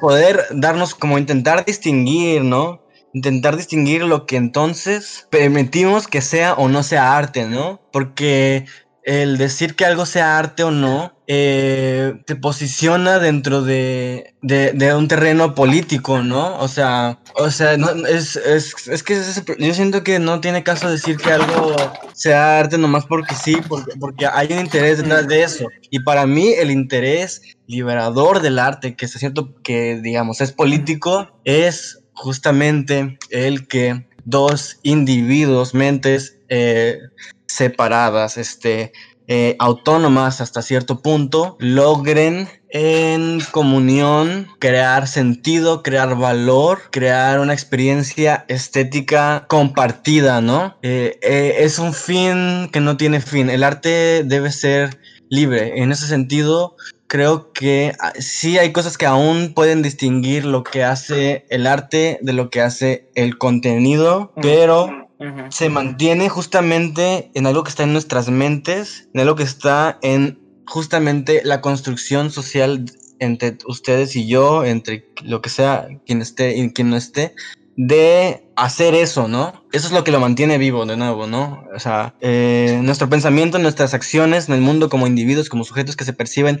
[0.00, 2.83] poder darnos, como intentar distinguir, ¿no?
[3.14, 7.80] Intentar distinguir lo que entonces permitimos que sea o no sea arte, ¿no?
[7.92, 8.66] Porque
[9.04, 15.08] el decir que algo sea arte o no eh, te posiciona dentro de, de, un
[15.08, 16.58] terreno político, ¿no?
[16.58, 19.20] O sea, o sea, no, es, es, es que
[19.58, 21.76] yo siento que no tiene caso decir que algo
[22.14, 25.66] sea arte nomás porque sí, porque, porque hay un interés detrás de eso.
[25.90, 31.40] Y para mí el interés liberador del arte, que es cierto que, digamos, es político,
[31.44, 36.98] es justamente el que dos individuos, mentes eh,
[37.46, 38.92] separadas, este,
[39.26, 48.44] eh, autónomas hasta cierto punto, logren en comunión crear sentido, crear valor, crear una experiencia
[48.48, 50.76] estética compartida, ¿no?
[50.82, 51.18] Eh,
[51.60, 53.48] es un fin que no tiene fin.
[53.48, 54.98] El arte debe ser
[55.28, 55.82] libre.
[55.82, 60.84] En ese sentido, creo que ah, sí hay cosas que aún pueden distinguir lo que
[60.84, 65.08] hace el arte de lo que hace el contenido, pero
[65.48, 70.38] se mantiene justamente en algo que está en nuestras mentes, en algo que está en
[70.66, 72.84] justamente la construcción social
[73.20, 77.34] entre ustedes y yo, entre lo que sea, quien esté y quien no esté,
[77.76, 79.64] de hacer eso, ¿no?
[79.72, 81.64] Eso es lo que lo mantiene vivo de nuevo, ¿no?
[81.74, 86.04] O sea, eh, nuestro pensamiento, nuestras acciones en el mundo como individuos, como sujetos que
[86.04, 86.60] se perciben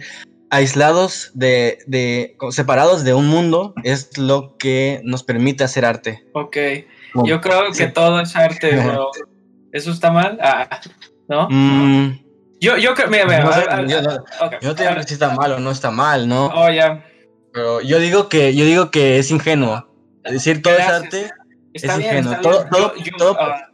[0.50, 6.24] aislados de, de separados de un mundo, es lo que nos permite hacer arte.
[6.32, 6.56] Ok,
[7.24, 9.10] yo creo que todo es arte, pero
[9.74, 10.38] ¿Eso está mal?
[10.40, 10.80] Ah,
[11.28, 11.48] ¿No?
[11.50, 12.20] Mm.
[12.60, 15.72] Yo, yo creo, mira, mira, yo, no, te digo que si está mal o no
[15.72, 16.46] está mal, ¿no?
[16.46, 17.04] Oh, ya.
[17.52, 19.84] Pero yo digo que, yo digo que es ingenuo.
[20.24, 21.30] Es decir, todo es arte.
[21.72, 22.36] es ingenuo.
[22.40, 22.66] todo,
[23.18, 23.68] todo, ah.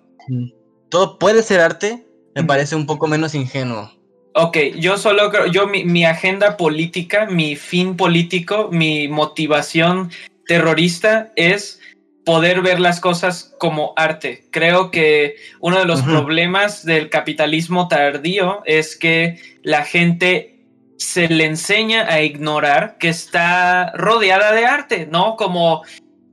[0.88, 3.92] todo, puede ser arte, me parece un poco menos ingenuo.
[4.34, 10.10] Ok, yo solo creo, yo mi, mi, agenda política, mi fin político, mi motivación
[10.46, 11.80] terrorista es
[12.24, 14.44] poder ver las cosas como arte.
[14.50, 20.60] Creo que uno de los problemas del capitalismo tardío es que la gente
[20.96, 25.36] se le enseña a ignorar que está rodeada de arte, ¿no?
[25.36, 25.82] Como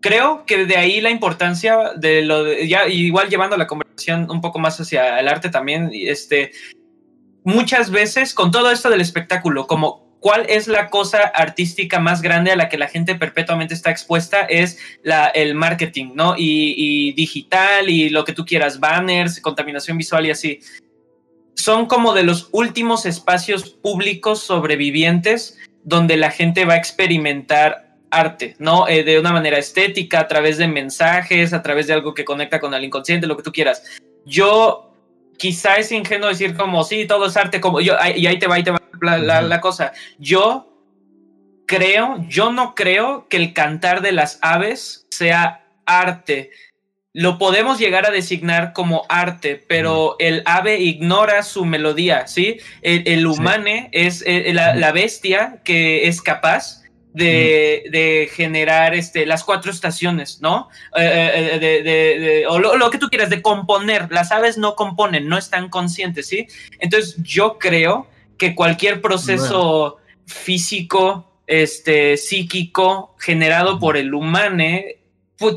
[0.02, 4.42] creo que de ahí la importancia de lo de, ya igual llevando la conversación un
[4.42, 6.52] poco más hacia el arte también, este
[7.44, 12.52] muchas veces con todo esto del espectáculo, como cuál es la cosa artística más grande
[12.52, 16.36] a la que la gente perpetuamente está expuesta es la, el marketing, ¿no?
[16.38, 20.60] Y, digital y lo que tú quieras, banners, contaminación visual y así.
[21.56, 28.56] Son como de los últimos espacios públicos sobrevivientes donde la gente va a experimentar arte,
[28.60, 28.88] ¿no?
[28.88, 32.60] Eh, de una manera estética, a través de mensajes, a través de algo que conecta
[32.60, 33.84] con el inconsciente, lo que tú quieras.
[34.26, 34.92] Yo
[35.38, 38.56] quizá es ingenuo decir como, sí, todo es arte, como yo, y ahí te va,
[38.56, 39.94] ahí te va la, cosa.
[40.18, 40.74] Yo
[41.66, 46.52] creo, yo no creo que el cantar de las aves sea arte.
[47.14, 52.60] Lo podemos llegar a designar como arte, pero el ave ignora su melodía, ¿sí?
[52.82, 56.84] El, humane es eh, la, bestia que es capaz
[57.18, 60.70] de, generar este, las cuatro estaciones, ¿no?
[60.96, 64.12] Eh, eh, o lo, que tú quieras, de componer.
[64.12, 66.48] Las aves no componen, no están conscientes, ¿sí?
[66.80, 75.07] Entonces yo creo que cualquier proceso físico, este, psíquico generado por el humane pues,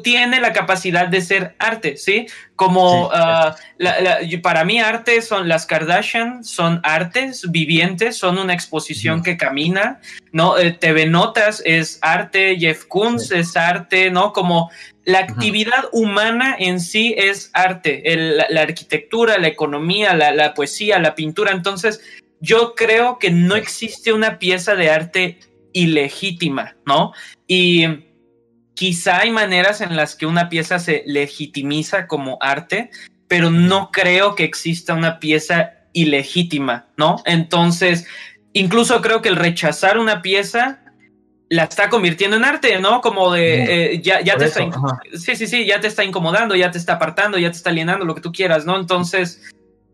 [0.03, 2.27] tiene la capacidad de ser arte, ¿sí?
[2.55, 3.57] Como ah,
[4.43, 10.01] para mí arte son las Kardashian, son artes vivientes, son una exposición que camina,
[10.33, 10.59] ¿no?
[10.59, 14.33] Eh, TV Notas es arte, Jeff Koons es arte, ¿no?
[14.35, 14.71] Como
[15.05, 18.03] la actividad humana en sí es arte,
[18.51, 22.03] la, arquitectura, la economía, la, la poesía, la pintura, entonces
[22.41, 25.39] yo creo que no existe una pieza de arte
[25.73, 27.13] ilegítima, ¿no?
[27.47, 28.10] Y
[28.81, 32.89] quizá hay maneras en las que una pieza se legitimiza como arte,
[33.29, 37.17] pero no creo que exista una pieza ilegítima, ¿no?
[37.27, 38.07] Entonces,
[38.55, 40.81] incluso creo que el rechazar una pieza
[41.51, 43.03] la está convirtiendo en arte, ¿no?
[43.03, 44.67] Como de, eh, ya, te está,
[45.13, 48.07] sí, sí, sí, ya te está incomodando, ya te está apartando, ya te está alienando,
[48.07, 48.81] lo que tú quieras, ¿no?
[48.81, 49.43] Entonces,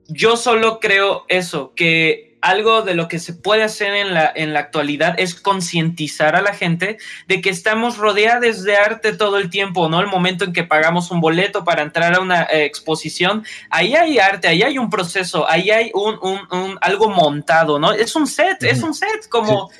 [0.07, 4.53] yo solo creo eso, que algo de lo que se puede hacer en la, en
[4.53, 9.51] la actualidad es concientizar a la gente de que estamos rodeados de arte todo el
[9.51, 10.01] tiempo, ¿no?
[10.01, 14.19] El momento en que pagamos un boleto para entrar a una eh, exposición, ahí hay
[14.19, 17.93] arte, ahí hay un proceso, ahí hay un, un, algo montado, ¿no?
[17.93, 19.71] Es un set, es un set, como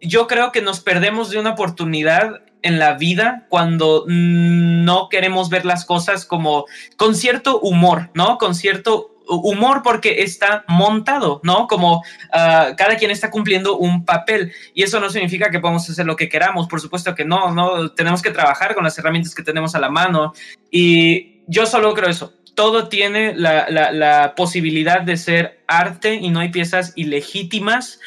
[0.00, 5.64] yo creo que nos perdemos de una oportunidad en la vida cuando no queremos ver
[5.66, 6.64] las cosas como
[6.96, 8.38] con cierto humor, ¿no?
[8.38, 11.66] Con cierto humor porque está montado, ¿no?
[11.66, 14.52] Como ah, cada quien está cumpliendo un papel.
[14.74, 17.92] Y eso no significa que podamos hacer lo que queramos, por supuesto que no, no,
[17.92, 20.32] tenemos que trabajar con las herramientas que tenemos a la mano.
[20.70, 26.50] Y yo solo creo eso, todo tiene la, posibilidad de ser arte y no hay
[26.50, 28.00] piezas ilegítimas.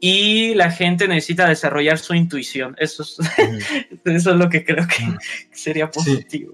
[0.00, 3.16] Y la gente necesita desarrollar su intuición, eso es,
[4.04, 5.16] eso es lo que creo que
[5.50, 6.52] sería positivo.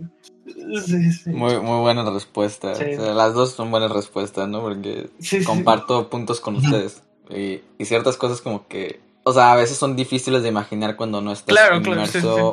[1.27, 2.73] Muy, muy buena respuesta.
[3.15, 4.61] las dos son buenas respuestas, ¿no?
[4.61, 5.11] Porque
[5.47, 7.03] comparto puntos con ustedes.
[7.31, 11.33] Y, ciertas cosas como que, o sea, a veces son difíciles de imaginar cuando no
[11.33, 12.53] estás inmerso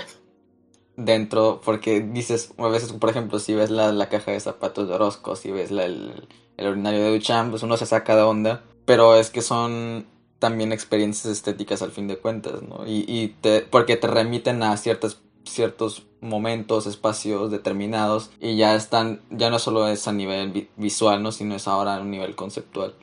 [0.95, 5.35] dentro, porque dices, a veces, por ejemplo, si ves la, caja de zapatos de Orozco,
[5.35, 9.29] si ves el, el urinario de Duchamp, pues uno se saca de onda, pero es
[9.29, 10.05] que son
[10.39, 12.85] también experiencias estéticas al fin de cuentas, ¿no?
[12.85, 19.21] Y, y te, porque te remiten a ciertas ciertos momentos, espacios determinados y ya están,
[19.29, 21.31] ya no solo es a nivel visual, ¿no?
[21.31, 22.93] sino es ahora a un nivel conceptual.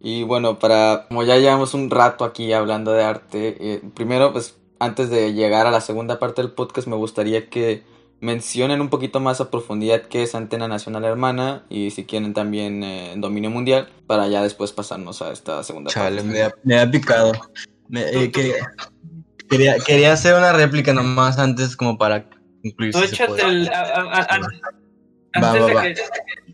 [0.00, 4.56] Y bueno, para, como ya llevamos un rato aquí hablando de arte, eh, primero, pues
[4.80, 7.84] antes de llegar a la segunda parte del podcast, me gustaría que
[8.20, 12.82] mencionen un poquito más a profundidad qué es Antena Nacional Hermana y si quieren también
[12.82, 16.22] eh, Dominio Mundial, para ya después pasarnos a esta segunda parte.
[16.22, 17.32] Me ha, me ha picado.
[17.88, 18.32] Me, eh,
[19.86, 22.30] Quería, hacer una réplica nomás antes como para
[22.62, 22.92] concluir.
[22.92, 23.48] Tú si se échate puede.
[23.48, 23.68] el.
[23.68, 24.40] a- a- a-
[25.42, 25.82] Va, antes, va, de va.
[25.82, 25.94] que,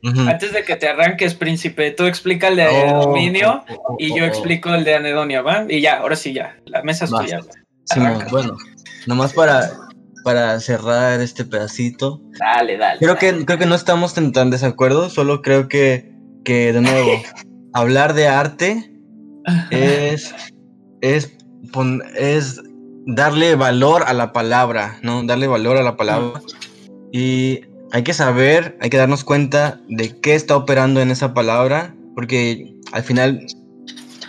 [0.09, 0.20] Ujú.
[0.28, 4.12] antes de que te arranques, príncipe, tú explica el de Oh, aluminio oh, oh, y
[4.12, 5.64] oh, yo explico el de anedonia, ¿va?
[5.68, 6.56] Y ya, ahora sí, ya.
[6.66, 7.40] La mesa es tuya.
[8.30, 8.56] Bueno,
[9.06, 9.68] nomás para,
[10.22, 12.20] para cerrar este pedacito.
[12.38, 12.98] Dale, dale.
[13.00, 13.38] Creo dale.
[13.38, 16.12] que, creo que no estamos en tan desacuerdo, solo creo que,
[16.44, 17.11] que de nuevo,
[17.74, 18.92] hablar de arte
[19.72, 20.32] es,
[21.00, 21.36] es,
[21.72, 22.61] pon- es
[23.09, 25.22] darle valor a la palabra, ¿no?
[25.24, 26.42] Darle valor a la palabra.
[27.11, 31.94] Y hay que saber, hay que darnos cuenta de qué está operando en esa palabra,
[32.14, 33.46] porque al final,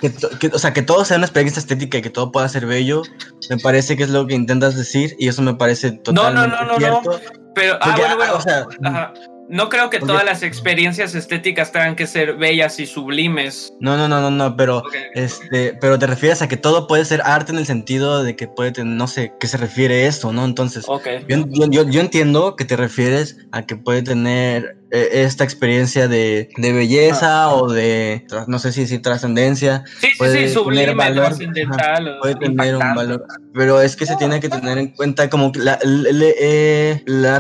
[0.02, 3.04] que, o sea, que todo sea una experiencia estética y que todo pueda ser bello,
[3.50, 6.64] me parece que es lo que intentas decir y eso me parece no, totalmente no,
[6.64, 6.78] no, no.
[6.78, 7.20] cierto.
[7.56, 8.34] Pero, ah, Porque, bueno, ah, bueno.
[8.36, 9.14] o sea, Ajá.
[9.50, 13.74] No creo que Porque- todas las experiencias estéticas tengan que ser bellas y sublimes.
[13.80, 14.84] no, no, no, no, no, pero.
[15.16, 18.48] Este, pero te refieres a que todo puede ser arte en el sentido de que
[18.48, 20.46] puede tener, no sé, qué se refiere eso, ¿no?
[20.46, 21.08] Entonces, Ok.
[21.28, 26.74] yo, yo, yo- entiendo que te refieres a que puede tener esta experiencia de, de
[26.74, 31.26] belleza o de, no sé si decir trascendencia, Sí, sí, puede sí, tener sublime, valor,
[31.28, 32.08] trascendental.
[32.18, 35.52] o puede tener un valor, pero es que se tiene que tener en cuenta como
[35.52, 37.40] que la, eh, la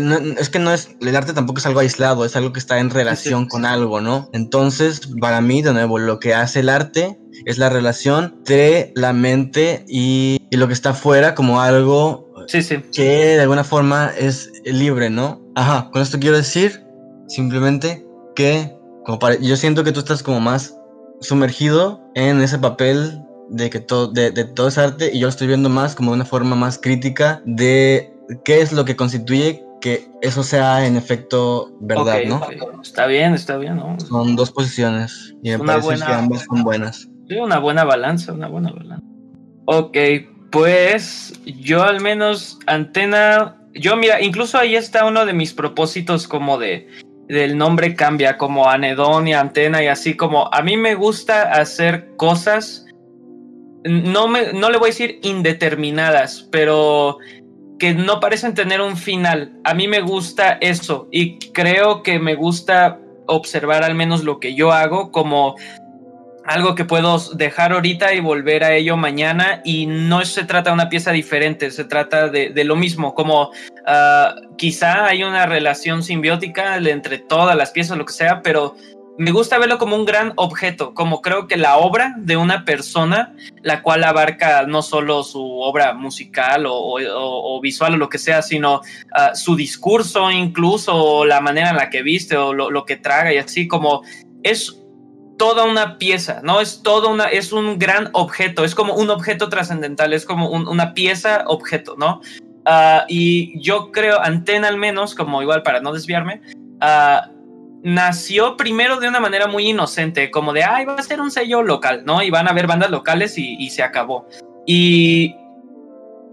[0.00, 2.78] no, es que no es, el arte tampoco es algo aislado, es algo que está
[2.78, 4.28] en relación con algo, ¿no?
[4.32, 9.12] Entonces, para mí, de nuevo, lo que hace el arte es la relación entre la
[9.12, 12.82] mente y, y lo que está afuera como algo Sí, sí.
[12.92, 15.40] que de alguna forma es libre, ¿no?
[15.54, 16.82] Ajá, con esto quiero decir
[17.30, 18.04] simplemente
[18.34, 20.76] que como para, yo siento que tú estás como más
[21.20, 25.30] sumergido en ese papel de que todo, de, de todo es arte y yo lo
[25.30, 28.12] estoy viendo más como una forma más crítica de
[28.44, 32.40] qué es lo que constituye que eso sea en efecto verdad, ¿no?
[32.82, 33.98] Está bien, está bien, ¿no?
[34.00, 37.08] Son dos posiciones y me Una parece buena- que ambas son buenas.
[37.28, 39.02] Sí, una buena balanza, una buena balanza.
[39.64, 39.96] Ok,
[40.50, 46.58] pues yo al menos antena, yo mira, incluso ahí está uno de mis propósitos como
[46.58, 46.86] de
[47.30, 52.86] del nombre cambia, como anedonia, antena y así como a mí me gusta hacer cosas,
[53.84, 57.18] no me, no le voy a decir indeterminadas, pero
[57.78, 59.52] que no parecen tener un final.
[59.62, 64.56] A mí me gusta eso y creo que me gusta observar al menos lo que
[64.56, 65.54] yo hago como
[66.50, 70.74] algo que puedo dejar ahorita y volver a ello mañana y no se trata de
[70.74, 73.50] una pieza diferente, se trata de, de lo mismo, como
[73.86, 78.74] ah, quizá hay una relación simbiótica entre todas las piezas, lo que sea, pero
[79.16, 83.34] me gusta verlo como un gran objeto, como creo que la obra de una persona,
[83.62, 88.18] la cual abarca no solo su obra musical o, o- o visual o lo que
[88.18, 88.80] sea, sino
[89.14, 92.96] ah, su discurso incluso, o la manera en la que viste o lo, lo que
[92.96, 94.02] traga y así como
[94.42, 94.79] es
[95.40, 96.60] toda una pieza, ¿no?
[96.60, 100.68] Es toda una, es un gran objeto, es como un objeto trascendental, es como un-
[100.68, 102.20] una pieza objeto, ¿no?
[102.66, 106.42] Ah, y yo creo, Antena al menos, como igual para no desviarme,
[106.82, 107.30] ah,
[107.82, 111.62] nació primero de una manera muy inocente, como de, ay, va a ser un sello
[111.62, 112.22] local, ¿no?
[112.22, 114.28] Y van a haber bandas locales y, y se acabó.
[114.66, 115.34] Y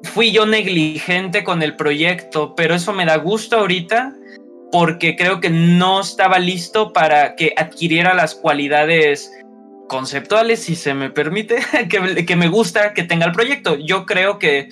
[0.04, 4.14] fui yo negligente con el proyecto, pero eso me da gusto ahorita
[4.72, 9.32] porque creo que no estaba listo para que adquiriera las cualidades
[9.88, 11.60] conceptuales, si se me permite,
[11.90, 13.78] que, que me gusta que tenga el proyecto.
[13.78, 14.70] Yo creo que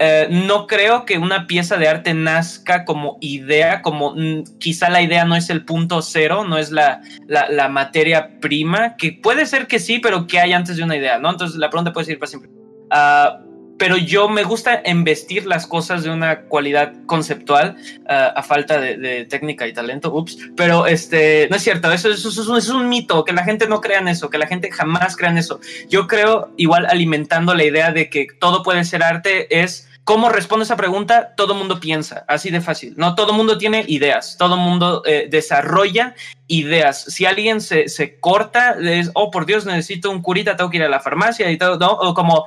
[0.00, 5.02] eh, no creo que una pieza de arte nazca como idea, como mm, quizá la
[5.02, 9.46] idea no es el punto cero, no es la, la, la materia prima, que puede
[9.46, 11.30] ser que sí, pero que hay antes de una idea, ¿no?
[11.30, 12.50] Entonces la pregunta puede ser para siempre.
[12.90, 13.38] Ah,
[13.78, 17.76] pero yo me gusta embestir las cosas de una cualidad conceptual
[18.08, 22.28] ah, a falta de, técnica y talento, ups, pero este, no es cierto, eso, eso-
[22.28, 24.38] eso es un, eso es un mito, que la gente no crea en eso, que
[24.38, 25.60] la gente jamás crea en eso.
[25.88, 30.64] Yo creo, igual alimentando la idea de que todo puede ser arte, es cómo respondo
[30.64, 35.02] esa pregunta, todo mundo piensa, así de fácil, no todo mundo tiene ideas, todo mundo
[35.06, 36.14] eh, desarrolla
[36.46, 37.04] ideas.
[37.08, 40.82] Si alguien se, se corta, es, oh por Dios, necesito un curita, tengo que ir
[40.82, 41.92] a la farmacia y todo, ¿no?
[41.92, 42.44] O como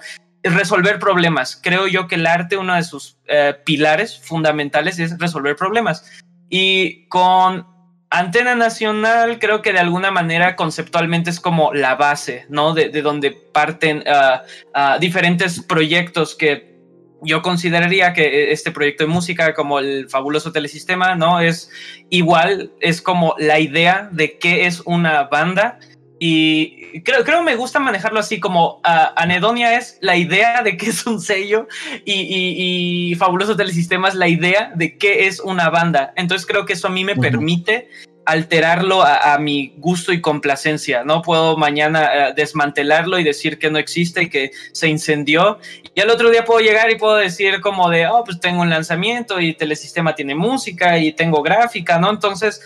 [0.54, 1.60] resolver problemas.
[1.62, 6.06] Creo yo que el arte, uno de sus eh, pilares fundamentales es resolver problemas.
[6.50, 7.68] Y con
[8.10, 12.74] Antena Nacional, creo que de alguna manera conceptualmente es como la base, ¿no?
[12.74, 14.40] De, de donde parten uh,
[14.78, 16.78] uh, diferentes proyectos que
[17.22, 21.40] yo consideraría que este proyecto de música, como el fabuloso telesistema, ¿no?
[21.42, 21.70] Es
[22.10, 25.80] igual, es como la idea de qué es una banda
[26.20, 30.88] y creo, creo me gusta manejarlo así como uh, Anedonia es la idea de qué
[30.90, 31.68] es un sello
[32.06, 36.14] y, y, y, Fabuloso Telesistema es la idea de qué es una banda.
[36.16, 37.22] Entonces creo que eso a mí me uh -huh.
[37.22, 37.90] permite
[38.28, 41.22] alterarlo a, mi gusto y complacencia, ¿no?
[41.22, 45.60] Puedo mañana eh, desmantelarlo y decir que no existe y que se incendió.
[45.96, 48.70] Y al otro día puedo llegar y puedo decir como de, oh, pues tengo un
[48.70, 52.10] lanzamiento y Telesistema tiene música y tengo gráfica, ¿no?
[52.10, 52.62] Entonces,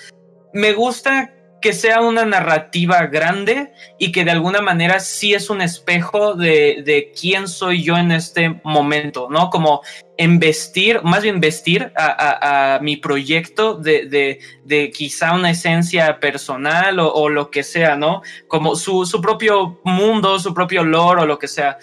[0.51, 1.31] me gusta
[1.61, 6.81] que sea una narrativa grande y que de alguna manera sí es un espejo de,
[6.83, 9.49] de quién soy yo en este momento, ¿no?
[9.49, 9.81] Como
[10.17, 17.49] investir, más bien vestir a, mi proyecto de, de, quizá una esencia personal o, lo
[17.49, 18.21] que sea, ¿no?
[18.47, 21.77] Como su, su, propio mundo, su propio lore o lo que sea.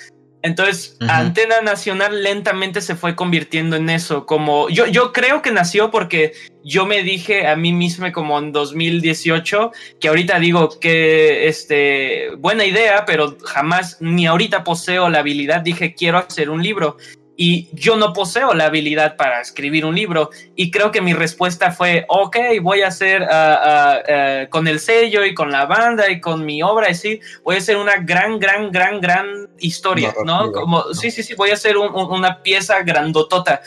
[0.48, 5.90] Entonces, Antena Nacional lentamente se fue convirtiendo en eso, como yo, yo creo que nació
[5.90, 6.32] porque
[6.64, 12.64] yo me dije a mí mismo como en 2018, que ahorita digo que este, buena
[12.64, 16.96] idea, pero jamás ni ahorita poseo la habilidad, dije quiero hacer un libro
[17.40, 21.70] y yo no poseo la habilidad para escribir un libro y creo que mi respuesta
[21.70, 26.10] fue, ok, voy a hacer ah, ah, eh, con el sello y con la banda
[26.10, 30.50] y con mi obra, sí, voy a hacer una gran, gran, gran, gran historia, ¿no?
[30.50, 33.62] Como, sí, sí, sí, voy a hacer una pieza grandotota,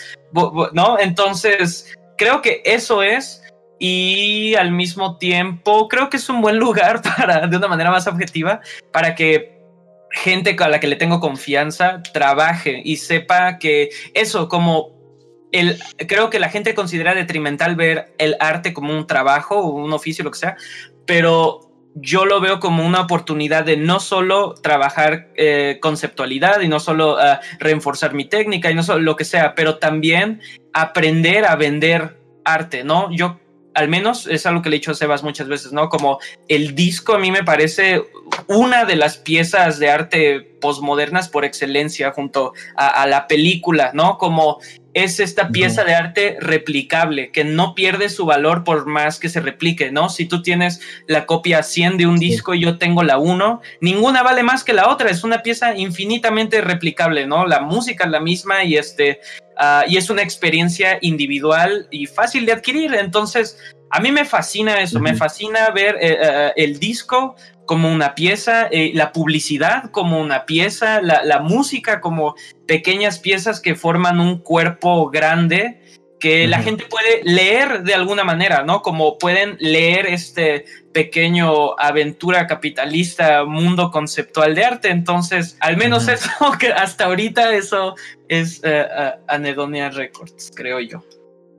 [0.73, 0.99] ¿no?
[0.99, 3.41] Entonces, creo que eso es
[3.79, 8.05] y al mismo tiempo creo que es un buen lugar para, de una manera más
[8.05, 8.59] objetiva,
[8.91, 9.60] para que
[10.11, 14.91] gente a la que le tengo confianza trabaje y sepa que eso, como
[15.51, 20.23] el, creo que la gente considera detrimental ver el arte como un trabajo un oficio,
[20.23, 20.57] lo que sea,
[21.05, 26.79] pero yo lo veo como una oportunidad de no solo trabajar eh, conceptualidad y no
[26.79, 30.41] solo uh, reforzar mi técnica y no solo lo que sea, pero también
[30.73, 33.11] aprender a vender arte, ¿no?
[33.11, 33.40] Yo
[33.73, 35.89] al menos es algo que le he dicho a Sebas muchas veces, ¿no?
[35.89, 38.03] Como el disco a mí me parece
[38.47, 44.17] una de las piezas de arte posmodernas por excelencia junto a, la película, ¿no?
[44.17, 44.59] Como
[44.93, 49.39] es esta pieza de arte replicable, que no pierde su valor por más que se
[49.39, 50.09] replique, ¿no?
[50.09, 54.23] Si tú tienes la copia 100 de un disco y yo tengo la 1, ninguna
[54.23, 57.45] vale más que la otra, es una pieza infinitamente replicable, ¿no?
[57.45, 59.19] La música es la misma y este,
[59.63, 62.95] Ah, y es una experiencia individual y fácil de adquirir.
[62.95, 63.59] Entonces,
[63.91, 67.35] a mí me fascina eso, me fascina ver eh, eh, el disco
[67.71, 72.35] como una pieza, eh, la publicidad como una pieza, la, música como
[72.67, 75.79] pequeñas piezas que forman un cuerpo grande
[76.19, 78.81] que la gente puede leer de alguna manera, ¿no?
[78.81, 84.89] Como pueden leer este pequeño aventura capitalista, mundo conceptual de arte.
[84.89, 87.95] Entonces, al menos eso, que hasta ahorita eso
[88.27, 91.05] es uh, Anedonia Records, creo yo.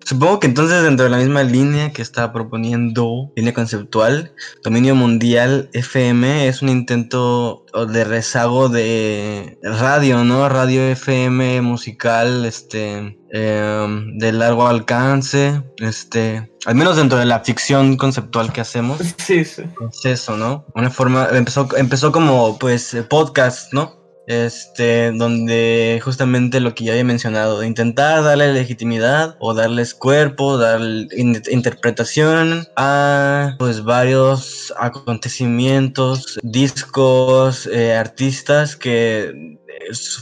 [0.04, 5.70] Supongo que entonces dentro de la misma línea que está proponiendo, línea conceptual, Dominio Mundial
[5.72, 10.48] FM es un intento de rezago de radio, ¿no?
[10.48, 17.96] Radio FM musical, este, em, de largo alcance, este, al menos dentro de la ficción
[17.96, 18.98] conceptual que hacemos.
[19.18, 19.62] Sí, sí.
[19.90, 20.66] Es eso, ¿no?
[20.74, 24.01] Una forma, empezó, empezó como, pues, podcast, ¿no?
[24.26, 30.58] Este, donde justamente lo que ya había mencionado, de intentar darle legitimidad o darles cuerpo,
[30.58, 30.80] dar
[31.12, 39.58] interpretación a pues varios acontecimientos, discos, eh, artistas que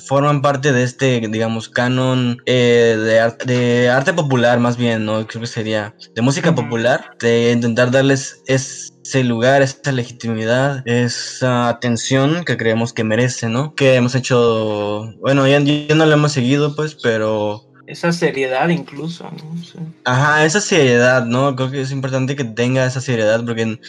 [0.07, 5.27] forman parte de este, digamos, canon eh, de, de, arte popular, más bien, ¿no?
[5.27, 12.45] Creo que sería de música popular, de intentar darles ese lugar, esa legitimidad, esa atención
[12.45, 13.75] que creemos que merece, ¿no?
[13.75, 19.25] Que hemos hecho, bueno, ya, ya no lo hemos seguido, pues, pero esa seriedad incluso,
[19.25, 19.91] ¿no?
[20.05, 21.57] Ajá, esa seriedad, ¿no?
[21.57, 23.81] Creo que es importante que tenga esa seriedad porque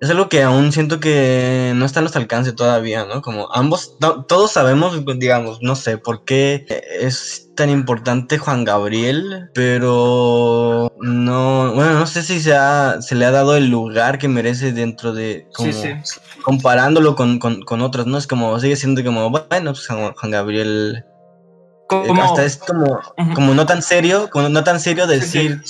[0.00, 3.22] es algo que aún siento que no está a nuestro alcance todavía, ¿no?
[3.22, 3.96] Como ambos,
[4.28, 6.66] todos sabemos, digamos, no sé por qué
[7.00, 13.24] es tan importante Juan Gabriel, pero no, bueno, no sé si se, ha, se le
[13.24, 16.20] ha dado el lugar que merece dentro de, como, sí, sí.
[16.42, 18.18] comparándolo con, con, otros, ¿no?
[18.18, 21.04] Es como, sigue siendo como, bueno, pues Juan Gabriel...
[21.88, 23.00] Como, hasta es como,
[23.36, 25.62] como no tan serio, como no tan serio decir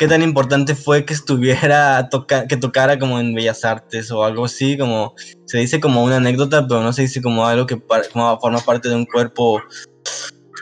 [0.00, 4.46] qué tan importante fue que estuviera, toca que tocara como en Bellas Artes o algo
[4.46, 8.60] así, como se dice como una anécdota, pero no se dice como algo que forma
[8.64, 9.60] parte de un cuerpo,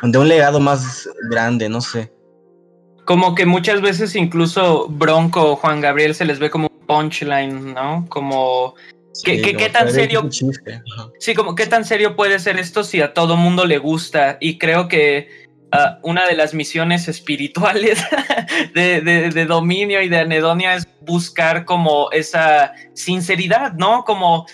[0.03, 2.13] de un legado más grande, no sé.
[3.05, 7.75] Como que muchas veces incluso Bronco o Juan Gabriel se les ve como un punchline,
[7.75, 8.07] ¿no?
[8.09, 8.75] Como...
[9.25, 10.29] ¿Qué, qué, tan serio?
[11.21, 14.37] Sí, como qué tan serio puede ser esto si a todo mundo le gusta.
[14.41, 18.03] Y creo que Ah, una de las misiones espirituales
[18.75, 24.05] de, dominio y de anedonia es buscar como esa sinceridad, ¿no?
[24.05, 24.47] Como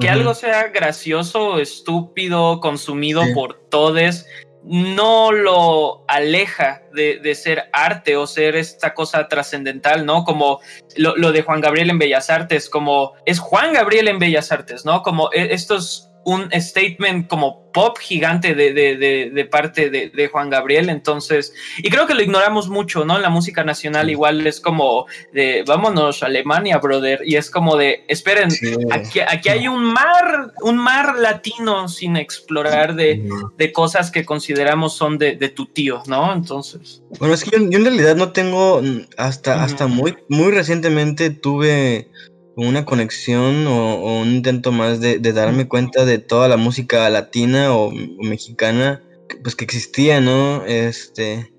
[0.00, 4.24] que algo sea gracioso, estúpido, consumido por todos,
[4.64, 10.24] no lo aleja de, ser arte o ser esta cosa trascendental, ¿no?
[10.24, 10.60] Como
[10.96, 14.86] lo, lo, de Juan Gabriel en Bellas Artes, como es Juan Gabriel en Bellas Artes,
[14.86, 15.02] ¿no?
[15.02, 20.88] Como e, estos un statement como pop gigante de, de, de, parte de, Juan Gabriel,
[20.88, 23.18] entonces, y creo que lo ignoramos mucho, ¿no?
[23.18, 28.04] La música nacional igual es como de, vámonos a Alemania, brother, y es como de,
[28.06, 28.48] esperen,
[28.92, 33.28] aquí, aquí, hay un mar, un mar latino sin explorar de,
[33.74, 36.32] cosas que consideramos son de, tu tío, ¿no?
[36.32, 37.02] Entonces.
[37.18, 38.80] Bueno, es que yo, en realidad no tengo,
[39.16, 42.08] hasta, hasta muy, muy recientemente tuve
[42.56, 47.90] una conexión o, un intento más de, darme cuenta de toda la música latina o,
[47.90, 49.02] mexicana
[49.42, 50.64] pues que existía, ¿no?
[50.64, 51.50] Este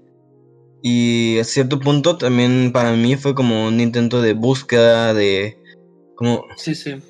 [0.81, 5.57] y a cierto punto también para mí fue como un intento de búsqueda de
[6.15, 7.01] como sí sí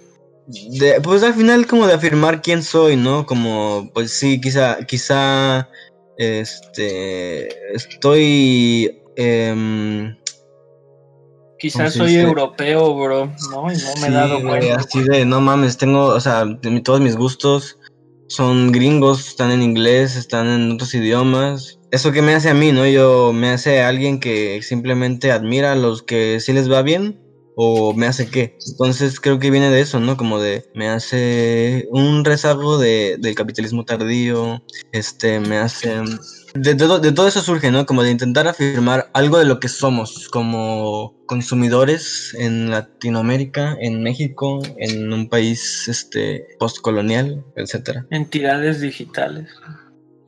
[0.47, 3.25] de, pues al final como de afirmar quién soy, ¿no?
[3.25, 5.69] Como pues sí quizá quizá
[6.17, 10.15] este estoy eh,
[11.65, 13.71] Quizás soy europeo, bro, ¿no?
[13.71, 14.75] Y no me he dado cuenta.
[14.75, 16.45] Así de, no mames, tengo, o sea,
[16.83, 17.79] todos mis gustos
[18.27, 21.79] son gringos, están en inglés, están en otros idiomas.
[21.89, 22.85] Eso que me hace a mí, ¿no?
[22.85, 27.19] Yo me hace a alguien que simplemente admira a los que sí les va bien
[27.55, 28.59] o me hace qué.
[28.67, 30.17] Entonces creo que viene de eso, ¿no?
[30.17, 34.61] Como de me hace un rezago de, del capitalismo tardío,
[34.91, 35.95] este, me hace
[36.55, 37.85] de, todo eso surge, ¿no?
[37.85, 44.61] Como de intentar afirmar algo de lo que somos como consumidores en Latinoamérica, en México,
[44.77, 48.05] en un país este postcolonial, etcétera.
[48.09, 49.49] Entidades digitales.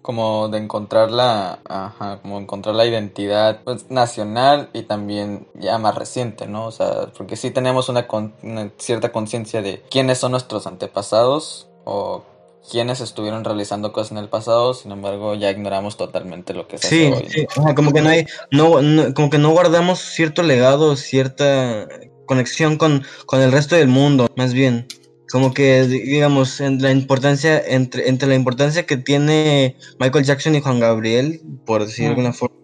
[0.02, 5.96] Como de encontrar la, ajá, como encontrar la identidad pues, nacional y también ya más
[5.96, 6.66] reciente, ¿no?
[6.66, 8.08] O sea, porque sí tenemos una,
[8.44, 12.24] una cierta conciencia de quiénes son nuestros antepasados o
[12.70, 16.88] quienes estuvieron realizando cosas en el pasado, sin embargo ya ignoramos totalmente lo que se
[16.88, 17.30] sí, hace hoy.
[17.30, 21.88] Sí, como que no hay, no, como que no guardamos cierto legado, cierta
[22.26, 24.88] conexión con, con el resto del mundo, más bien.
[25.30, 30.62] Como que, digamos, en la importancia, entre, entre la importancia que tiene Michael Jackson y
[30.62, 32.56] Juan Gabriel, por decir de alguna forma,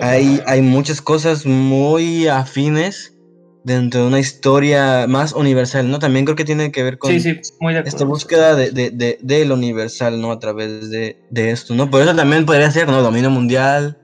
[0.00, 3.11] hay, hay muchas cosas muy afines
[3.64, 5.98] dentro de una historia más universal, ¿no?
[5.98, 10.32] También creo que tiene que ver con esta búsqueda de, de, de, lo universal, ¿no?
[10.32, 11.90] A través de, esto, ¿no?
[11.90, 13.02] Por eso también podría ser, ¿no?
[13.02, 13.98] Dominio mundial,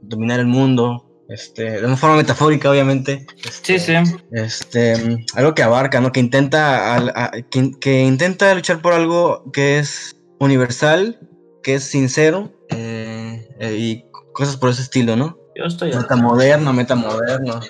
[0.00, 3.26] dominar el mundo, este, de una forma metafórica, obviamente.
[3.62, 3.94] sí, sí.
[4.32, 6.12] Este, algo que abarca, ¿no?
[6.12, 7.32] Que intenta,
[7.80, 11.20] que, intenta luchar por algo que es universal,
[11.62, 15.38] que es sincero, eh, eh, y cosas por ese estilo, ¿no?
[15.54, 15.94] Yo estoy...
[15.94, 17.60] Metamoderno, metamoderno.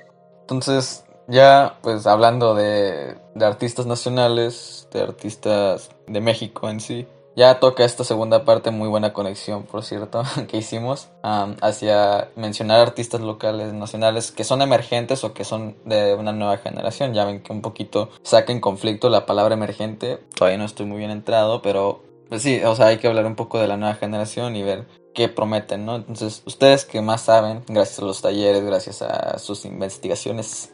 [0.52, 7.84] Entonces, ya pues hablando de, artistas nacionales, de artistas de México en sí, ya toca
[7.84, 14.30] esta segunda parte, muy buena conexión, por cierto, que hicimos hacia mencionar artistas locales, nacionales,
[14.30, 17.14] que son emergentes o que son de una nueva generación.
[17.14, 20.18] Ya ven que un poquito saca en conflicto la palabra emergente.
[20.36, 23.36] Todavía no estoy muy bien entrado, pero pues sí, o sea, hay que hablar un
[23.36, 25.96] poco de la nueva generación y ver que prometen, ¿no?
[25.96, 30.72] Entonces, ustedes que más saben, gracias a los talleres, gracias a sus investigaciones,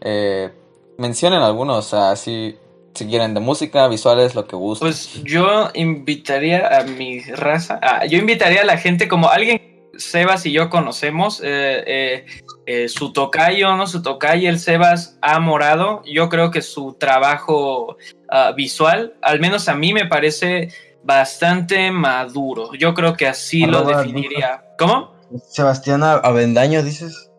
[0.00, 0.52] eh,
[0.98, 2.56] mencionen algunos, así
[2.94, 4.86] si quieren de música, visuales, lo que gusten.
[4.86, 10.52] Pues yo invitaría a mi raza, yo invitaría a la gente como alguien Sebas y
[10.52, 12.26] yo conocemos, eh, eh,
[12.66, 13.86] eh, su tocayo, ¿no?
[13.86, 16.02] Su tocayo, el Sebas ha morado.
[16.06, 17.96] Yo creo que su trabajo
[18.28, 20.70] ah, visual, al menos a mí me parece
[21.04, 22.74] bastante maduro.
[22.74, 24.64] Yo creo que así lo definiría.
[24.78, 25.14] ¿Cómo?
[25.48, 27.30] Sebastián Avendaño, dices.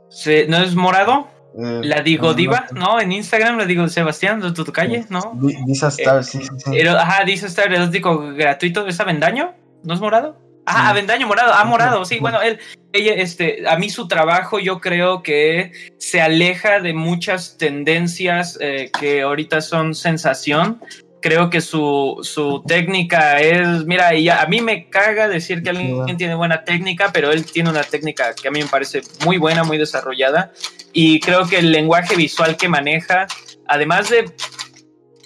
[0.47, 1.27] ¿No es morado?
[1.55, 5.37] Eh, la digo diva, no, en Instagram le digo Sebastián de tu calle, ¿no?
[5.67, 6.87] Dice Star, eh, sí, sí, sí.
[6.87, 9.53] ajá, dice Star, el digo gratuito, ¿es Avendaño?
[9.83, 10.35] ¿No es morado?
[10.65, 12.57] Ah, Avendaño, morado, ah, morado, sí, bueno, él,
[12.91, 18.89] ella, este, a mí su trabajo yo creo que se aleja de muchas tendencias eh,
[18.99, 20.81] que ahorita son sensación
[21.23, 26.17] creo que su, su técnica es, mira, y a, mí me caga decir que alguien
[26.17, 29.63] tiene buena técnica, pero él tiene una técnica que a mí me parece muy buena,
[29.63, 30.51] muy desarrollada,
[30.91, 33.25] y creo que el lenguaje visual que maneja,
[33.67, 34.25] además de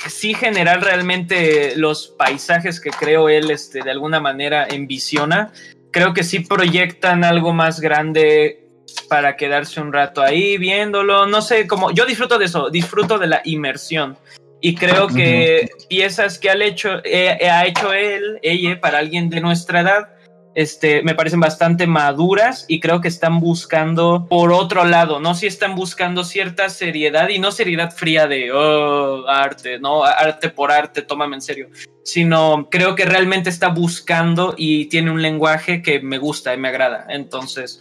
[0.07, 5.51] sí generar realmente los paisajes que creo él este, de alguna manera envisiona,
[5.91, 8.67] creo que sí proyectan algo más grande
[9.09, 13.27] para quedarse un rato ahí viéndolo, no sé, como yo disfruto de eso, disfruto de
[13.27, 14.15] la inmersión.
[14.59, 19.39] Y creo que piezas que ha hecho, eh, ha hecho él, ella, para alguien de
[19.39, 20.09] nuestra edad,
[20.57, 25.35] este, me parecen bastante maduras y creo que están buscando por otro lado, ¿no?
[25.35, 30.03] Si están buscando cierta seriedad y no seriedad fría de, oh, arte, ¿no?
[30.03, 31.69] Arte por arte, tómame en serio,
[32.03, 36.69] sino creo que realmente está buscando y tiene un lenguaje que me gusta y me
[36.69, 37.05] agrada.
[37.09, 37.79] Entonces,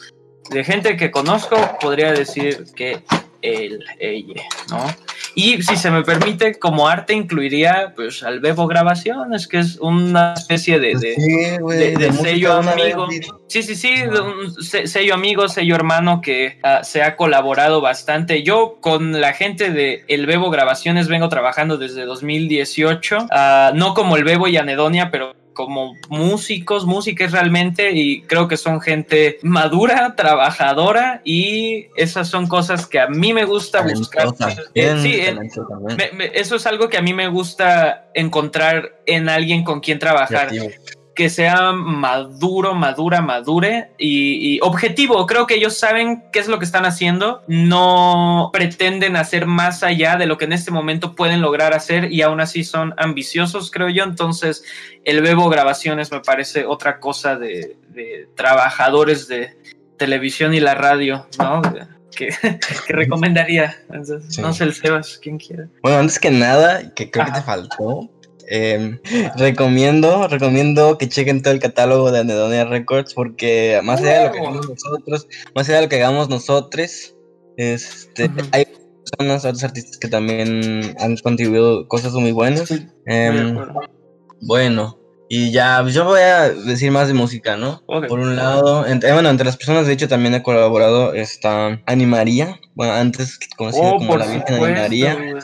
[0.51, 3.03] de gente que conozco, podría decir que
[3.47, 4.87] el, ella, ¿no?
[5.39, 10.33] Y si se me permite, como arte incluiría pues al Bebo Grabaciones, que es una
[10.33, 13.07] especie de, de, sello amigo.
[13.47, 18.43] Sí, sí, sí, un sello amigo, sello hermano que ah, se ha colaborado bastante.
[18.45, 24.17] Yo con la gente de El Bebo Grabaciones vengo trabajando desde 2018, ah, no como
[24.17, 30.15] el Bebo y Anedonia, pero como músicos, músicas realmente, y creo que son gente madura,
[30.15, 34.29] trabajadora, y esas son cosas que a mí me gusta buscar.
[34.75, 35.21] Eh, sí,
[36.35, 40.51] eso es algo que a mí me gusta encontrar en alguien con quien trabajar
[41.17, 45.27] que sea maduro, madura, madure y, objetivo.
[45.27, 50.17] Creo que ellos saben qué es lo que están haciendo, no pretenden hacer más allá
[50.17, 53.89] de lo que en este momento pueden lograr hacer y aún así son ambiciosos, creo
[53.89, 54.05] yo.
[54.05, 54.63] Entonces,
[55.05, 57.79] el Bebo Grabaciones me parece otra cosa de,
[58.37, 59.57] trabajadores de
[59.97, 61.63] televisión y la radio, ¿no?
[62.15, 62.29] Que,
[62.89, 63.75] recomendaría.
[64.39, 65.67] No sé, el Sebas, quien quiera.
[65.83, 68.11] Bueno, antes que nada, que creo que te faltó,
[68.49, 68.99] Em,
[69.37, 74.33] recomiendo, recomiendo que chequen todo el catálogo de Anedonia Records porque más allá de lo
[74.33, 77.15] que hagamos nosotros, más allá de lo que hagamos nosotros,
[77.57, 82.71] este, hay personas, otros artistas que también han contribuido cosas muy buenas.
[83.07, 83.57] Em,
[84.43, 87.83] bueno, y ya, pues, yo voy a decir más de música, ¿no?
[87.87, 92.61] Por un lado, entre, bueno, entre las personas, de hecho, también he colaborado está Animaría,
[92.75, 95.37] bueno, antes conocida oh, como la Virgen Animaría,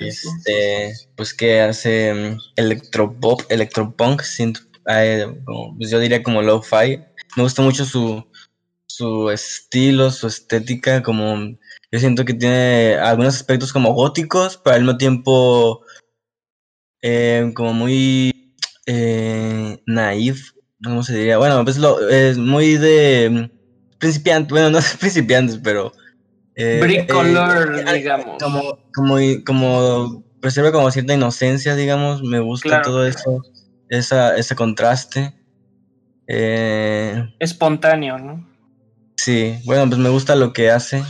[0.00, 4.22] este, pues que hace um, electropop, electropunk,
[5.76, 7.00] pues yo diría como lo-fi.
[7.36, 8.24] Me gusta mucho su,
[8.86, 11.36] su estilo, su estética, como
[11.92, 15.82] yo siento que tiene algunos aspectos como góticos, pero al mismo tiempo
[17.02, 18.32] eh, como muy
[18.90, 21.36] eh, naif, ¿cómo se diría?
[21.36, 25.92] Bueno, pues lo, es muy de mm, principiante, bueno, no es principiantes, pero...
[26.56, 28.42] Eh, Bricolor, eh, digamos.
[28.42, 29.16] Como, como,
[29.46, 33.42] como preserva como cierta inocencia, digamos, me gusta todo eso,
[33.90, 35.34] esa, ese contraste.
[36.26, 38.48] Eh, Espontáneo, ¿no?
[39.16, 41.04] Sí, bueno, pues me gusta lo que hace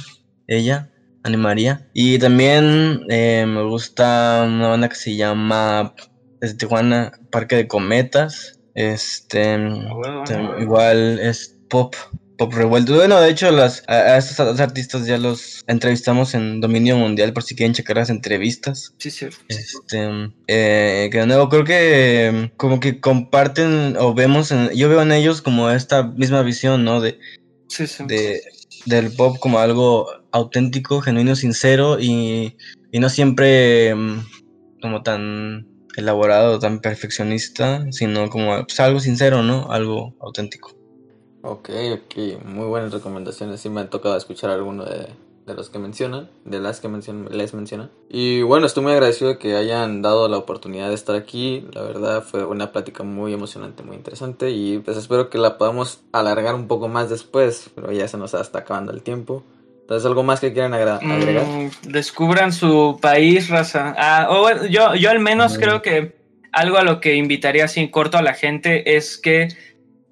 [0.48, 0.90] ella,
[1.22, 1.88] Animaría.
[1.94, 5.94] Y también eh, me gusta una banda que se llama
[6.40, 8.58] desde Tijuana, Parque de Cometas.
[8.74, 11.96] Este, ah, igual es pop,
[12.36, 12.94] pop revuelto.
[12.94, 17.56] Bueno, de hecho, las, a, estos artistas ya los entrevistamos en Dominio Mundial por si
[17.56, 18.94] quieren checar las entrevistas.
[18.98, 19.26] Sí, sí.
[19.48, 25.12] Este, eh, que de nuevo, creo que como que comparten o vemos, yo veo en
[25.12, 27.00] ellos como esta misma visión, ¿no?
[27.00, 27.18] De,
[28.06, 28.42] de
[28.86, 32.56] del pop como algo auténtico, genuino, sincero y,
[32.92, 34.20] y no siempre mm,
[34.80, 35.66] como tan
[35.98, 39.70] elaborado, tan perfeccionista, sino como pues, algo sincero, ¿no?
[39.70, 40.70] Algo auténtico.
[41.42, 43.60] Ok, ok, muy buenas recomendaciones.
[43.60, 45.08] Sí me ha tocado escuchar alguno de,
[45.46, 47.90] los que mencionan, de las que mencionan, les mencionan.
[48.08, 51.66] Y bueno, estoy muy agradecido de que hayan dado la oportunidad de estar aquí.
[51.72, 56.00] La verdad fue una plática muy emocionante, muy interesante y pues espero que la podamos
[56.12, 59.42] alargar un poco más después, pero ya se nos está acabando el tiempo.
[59.88, 61.02] Entonces, ¿algo más que quieran agregar?
[61.02, 63.94] Mm, descubran su país, raza.
[63.96, 64.28] Ah,
[64.68, 66.14] yo, yo al menos creo que
[66.52, 69.48] algo a lo que invitaría así corto a la gente es que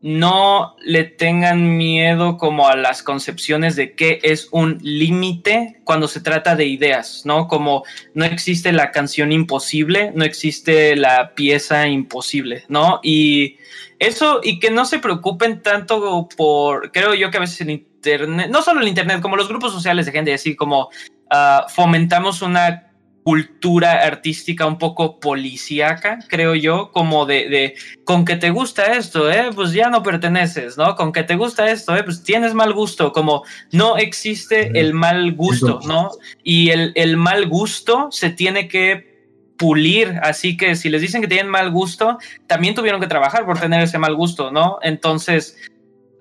[0.06, 6.20] no le tengan miedo como a las concepciones de qué es un límite cuando se
[6.20, 7.48] trata de ideas, ¿no?
[7.48, 7.82] Como
[8.14, 13.00] no existe la canción imposible, no existe la pieza imposible, ¿no?
[13.02, 13.56] Y
[13.98, 18.48] eso, y que no se preocupen tanto por, creo yo que a veces en Internet,
[18.48, 20.88] no solo el Internet, como los grupos sociales de gente, así como
[21.30, 22.85] ah, fomentamos una
[23.26, 27.74] cultura artística un poco policíaca, creo yo, como de,
[28.04, 30.94] con que te gusta esto, eh, pues ya no perteneces, ¿no?
[30.94, 35.32] Con que te gusta esto, eh, pues tienes mal gusto, como no existe el mal
[35.32, 36.12] gusto, ¿no?
[36.44, 39.26] Y el, el mal gusto se tiene que
[39.58, 43.58] pulir, así que si les dicen que tienen mal gusto, también tuvieron que trabajar por
[43.58, 44.78] tener ese mal gusto, ¿no?
[44.82, 45.56] Entonces,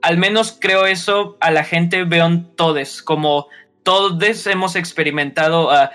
[0.02, 3.46] al menos creo eso a la gente vean todes, como
[3.86, 5.92] todos hemos experimentado a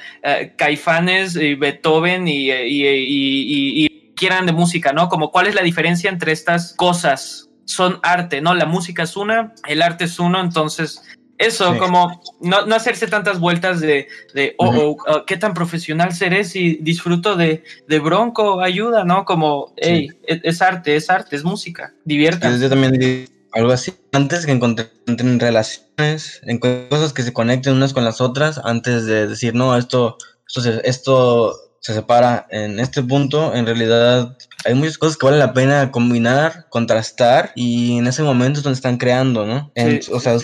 [0.56, 5.08] Caifanes y Beethoven y, y, quieran de música, ¿no?
[5.08, 7.48] Como cuál es la diferencia entre estas cosas.
[7.64, 8.54] Son arte, ¿no?
[8.54, 11.02] La música es una, el arte es uno, entonces
[11.40, 16.12] eso, como no, no, hacerse tantas vueltas de, de oh, oh, oh, qué tan profesional
[16.12, 19.24] seré si disfruto de, de Bronco, ayuda, ¿no?
[19.24, 22.60] Como, hey, es, arte, es arte, es música, diviértanse.
[22.60, 23.94] Yo también algo así.
[24.12, 29.26] Antes que encuentren relaciones, en cosas que se conecten unas con las otras, antes de
[29.26, 34.98] decir, no, esto, esto, se, esto se separa en este punto, en realidad hay muchas
[34.98, 39.46] cosas que vale la pena combinar, contrastar, y en ese momento es donde están creando,
[39.46, 39.72] ¿no?
[40.12, 40.36] o sea,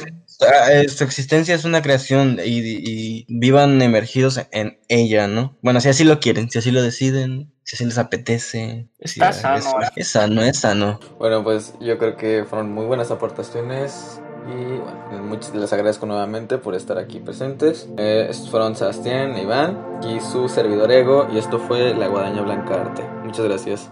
[0.89, 5.57] su existencia es una creación y, vivan emergidos en ella, ¿no?
[5.63, 8.89] Bueno, si así lo quieren, si así lo deciden, si así les apetece.
[8.99, 9.65] Está sano.
[9.97, 11.01] Es, sano, es sano.
[11.19, 14.21] Bueno, pues yo creo que fueron muy buenas aportaciones.
[14.49, 17.89] Y bueno, muchas les agradezco nuevamente por estar aquí presentes.
[17.99, 21.27] Eh, estos fueron Sebastián, Iván y su servidor Ego.
[21.33, 23.03] Y esto fue La Guadaña Blanca Arte.
[23.25, 23.91] Muchas gracias.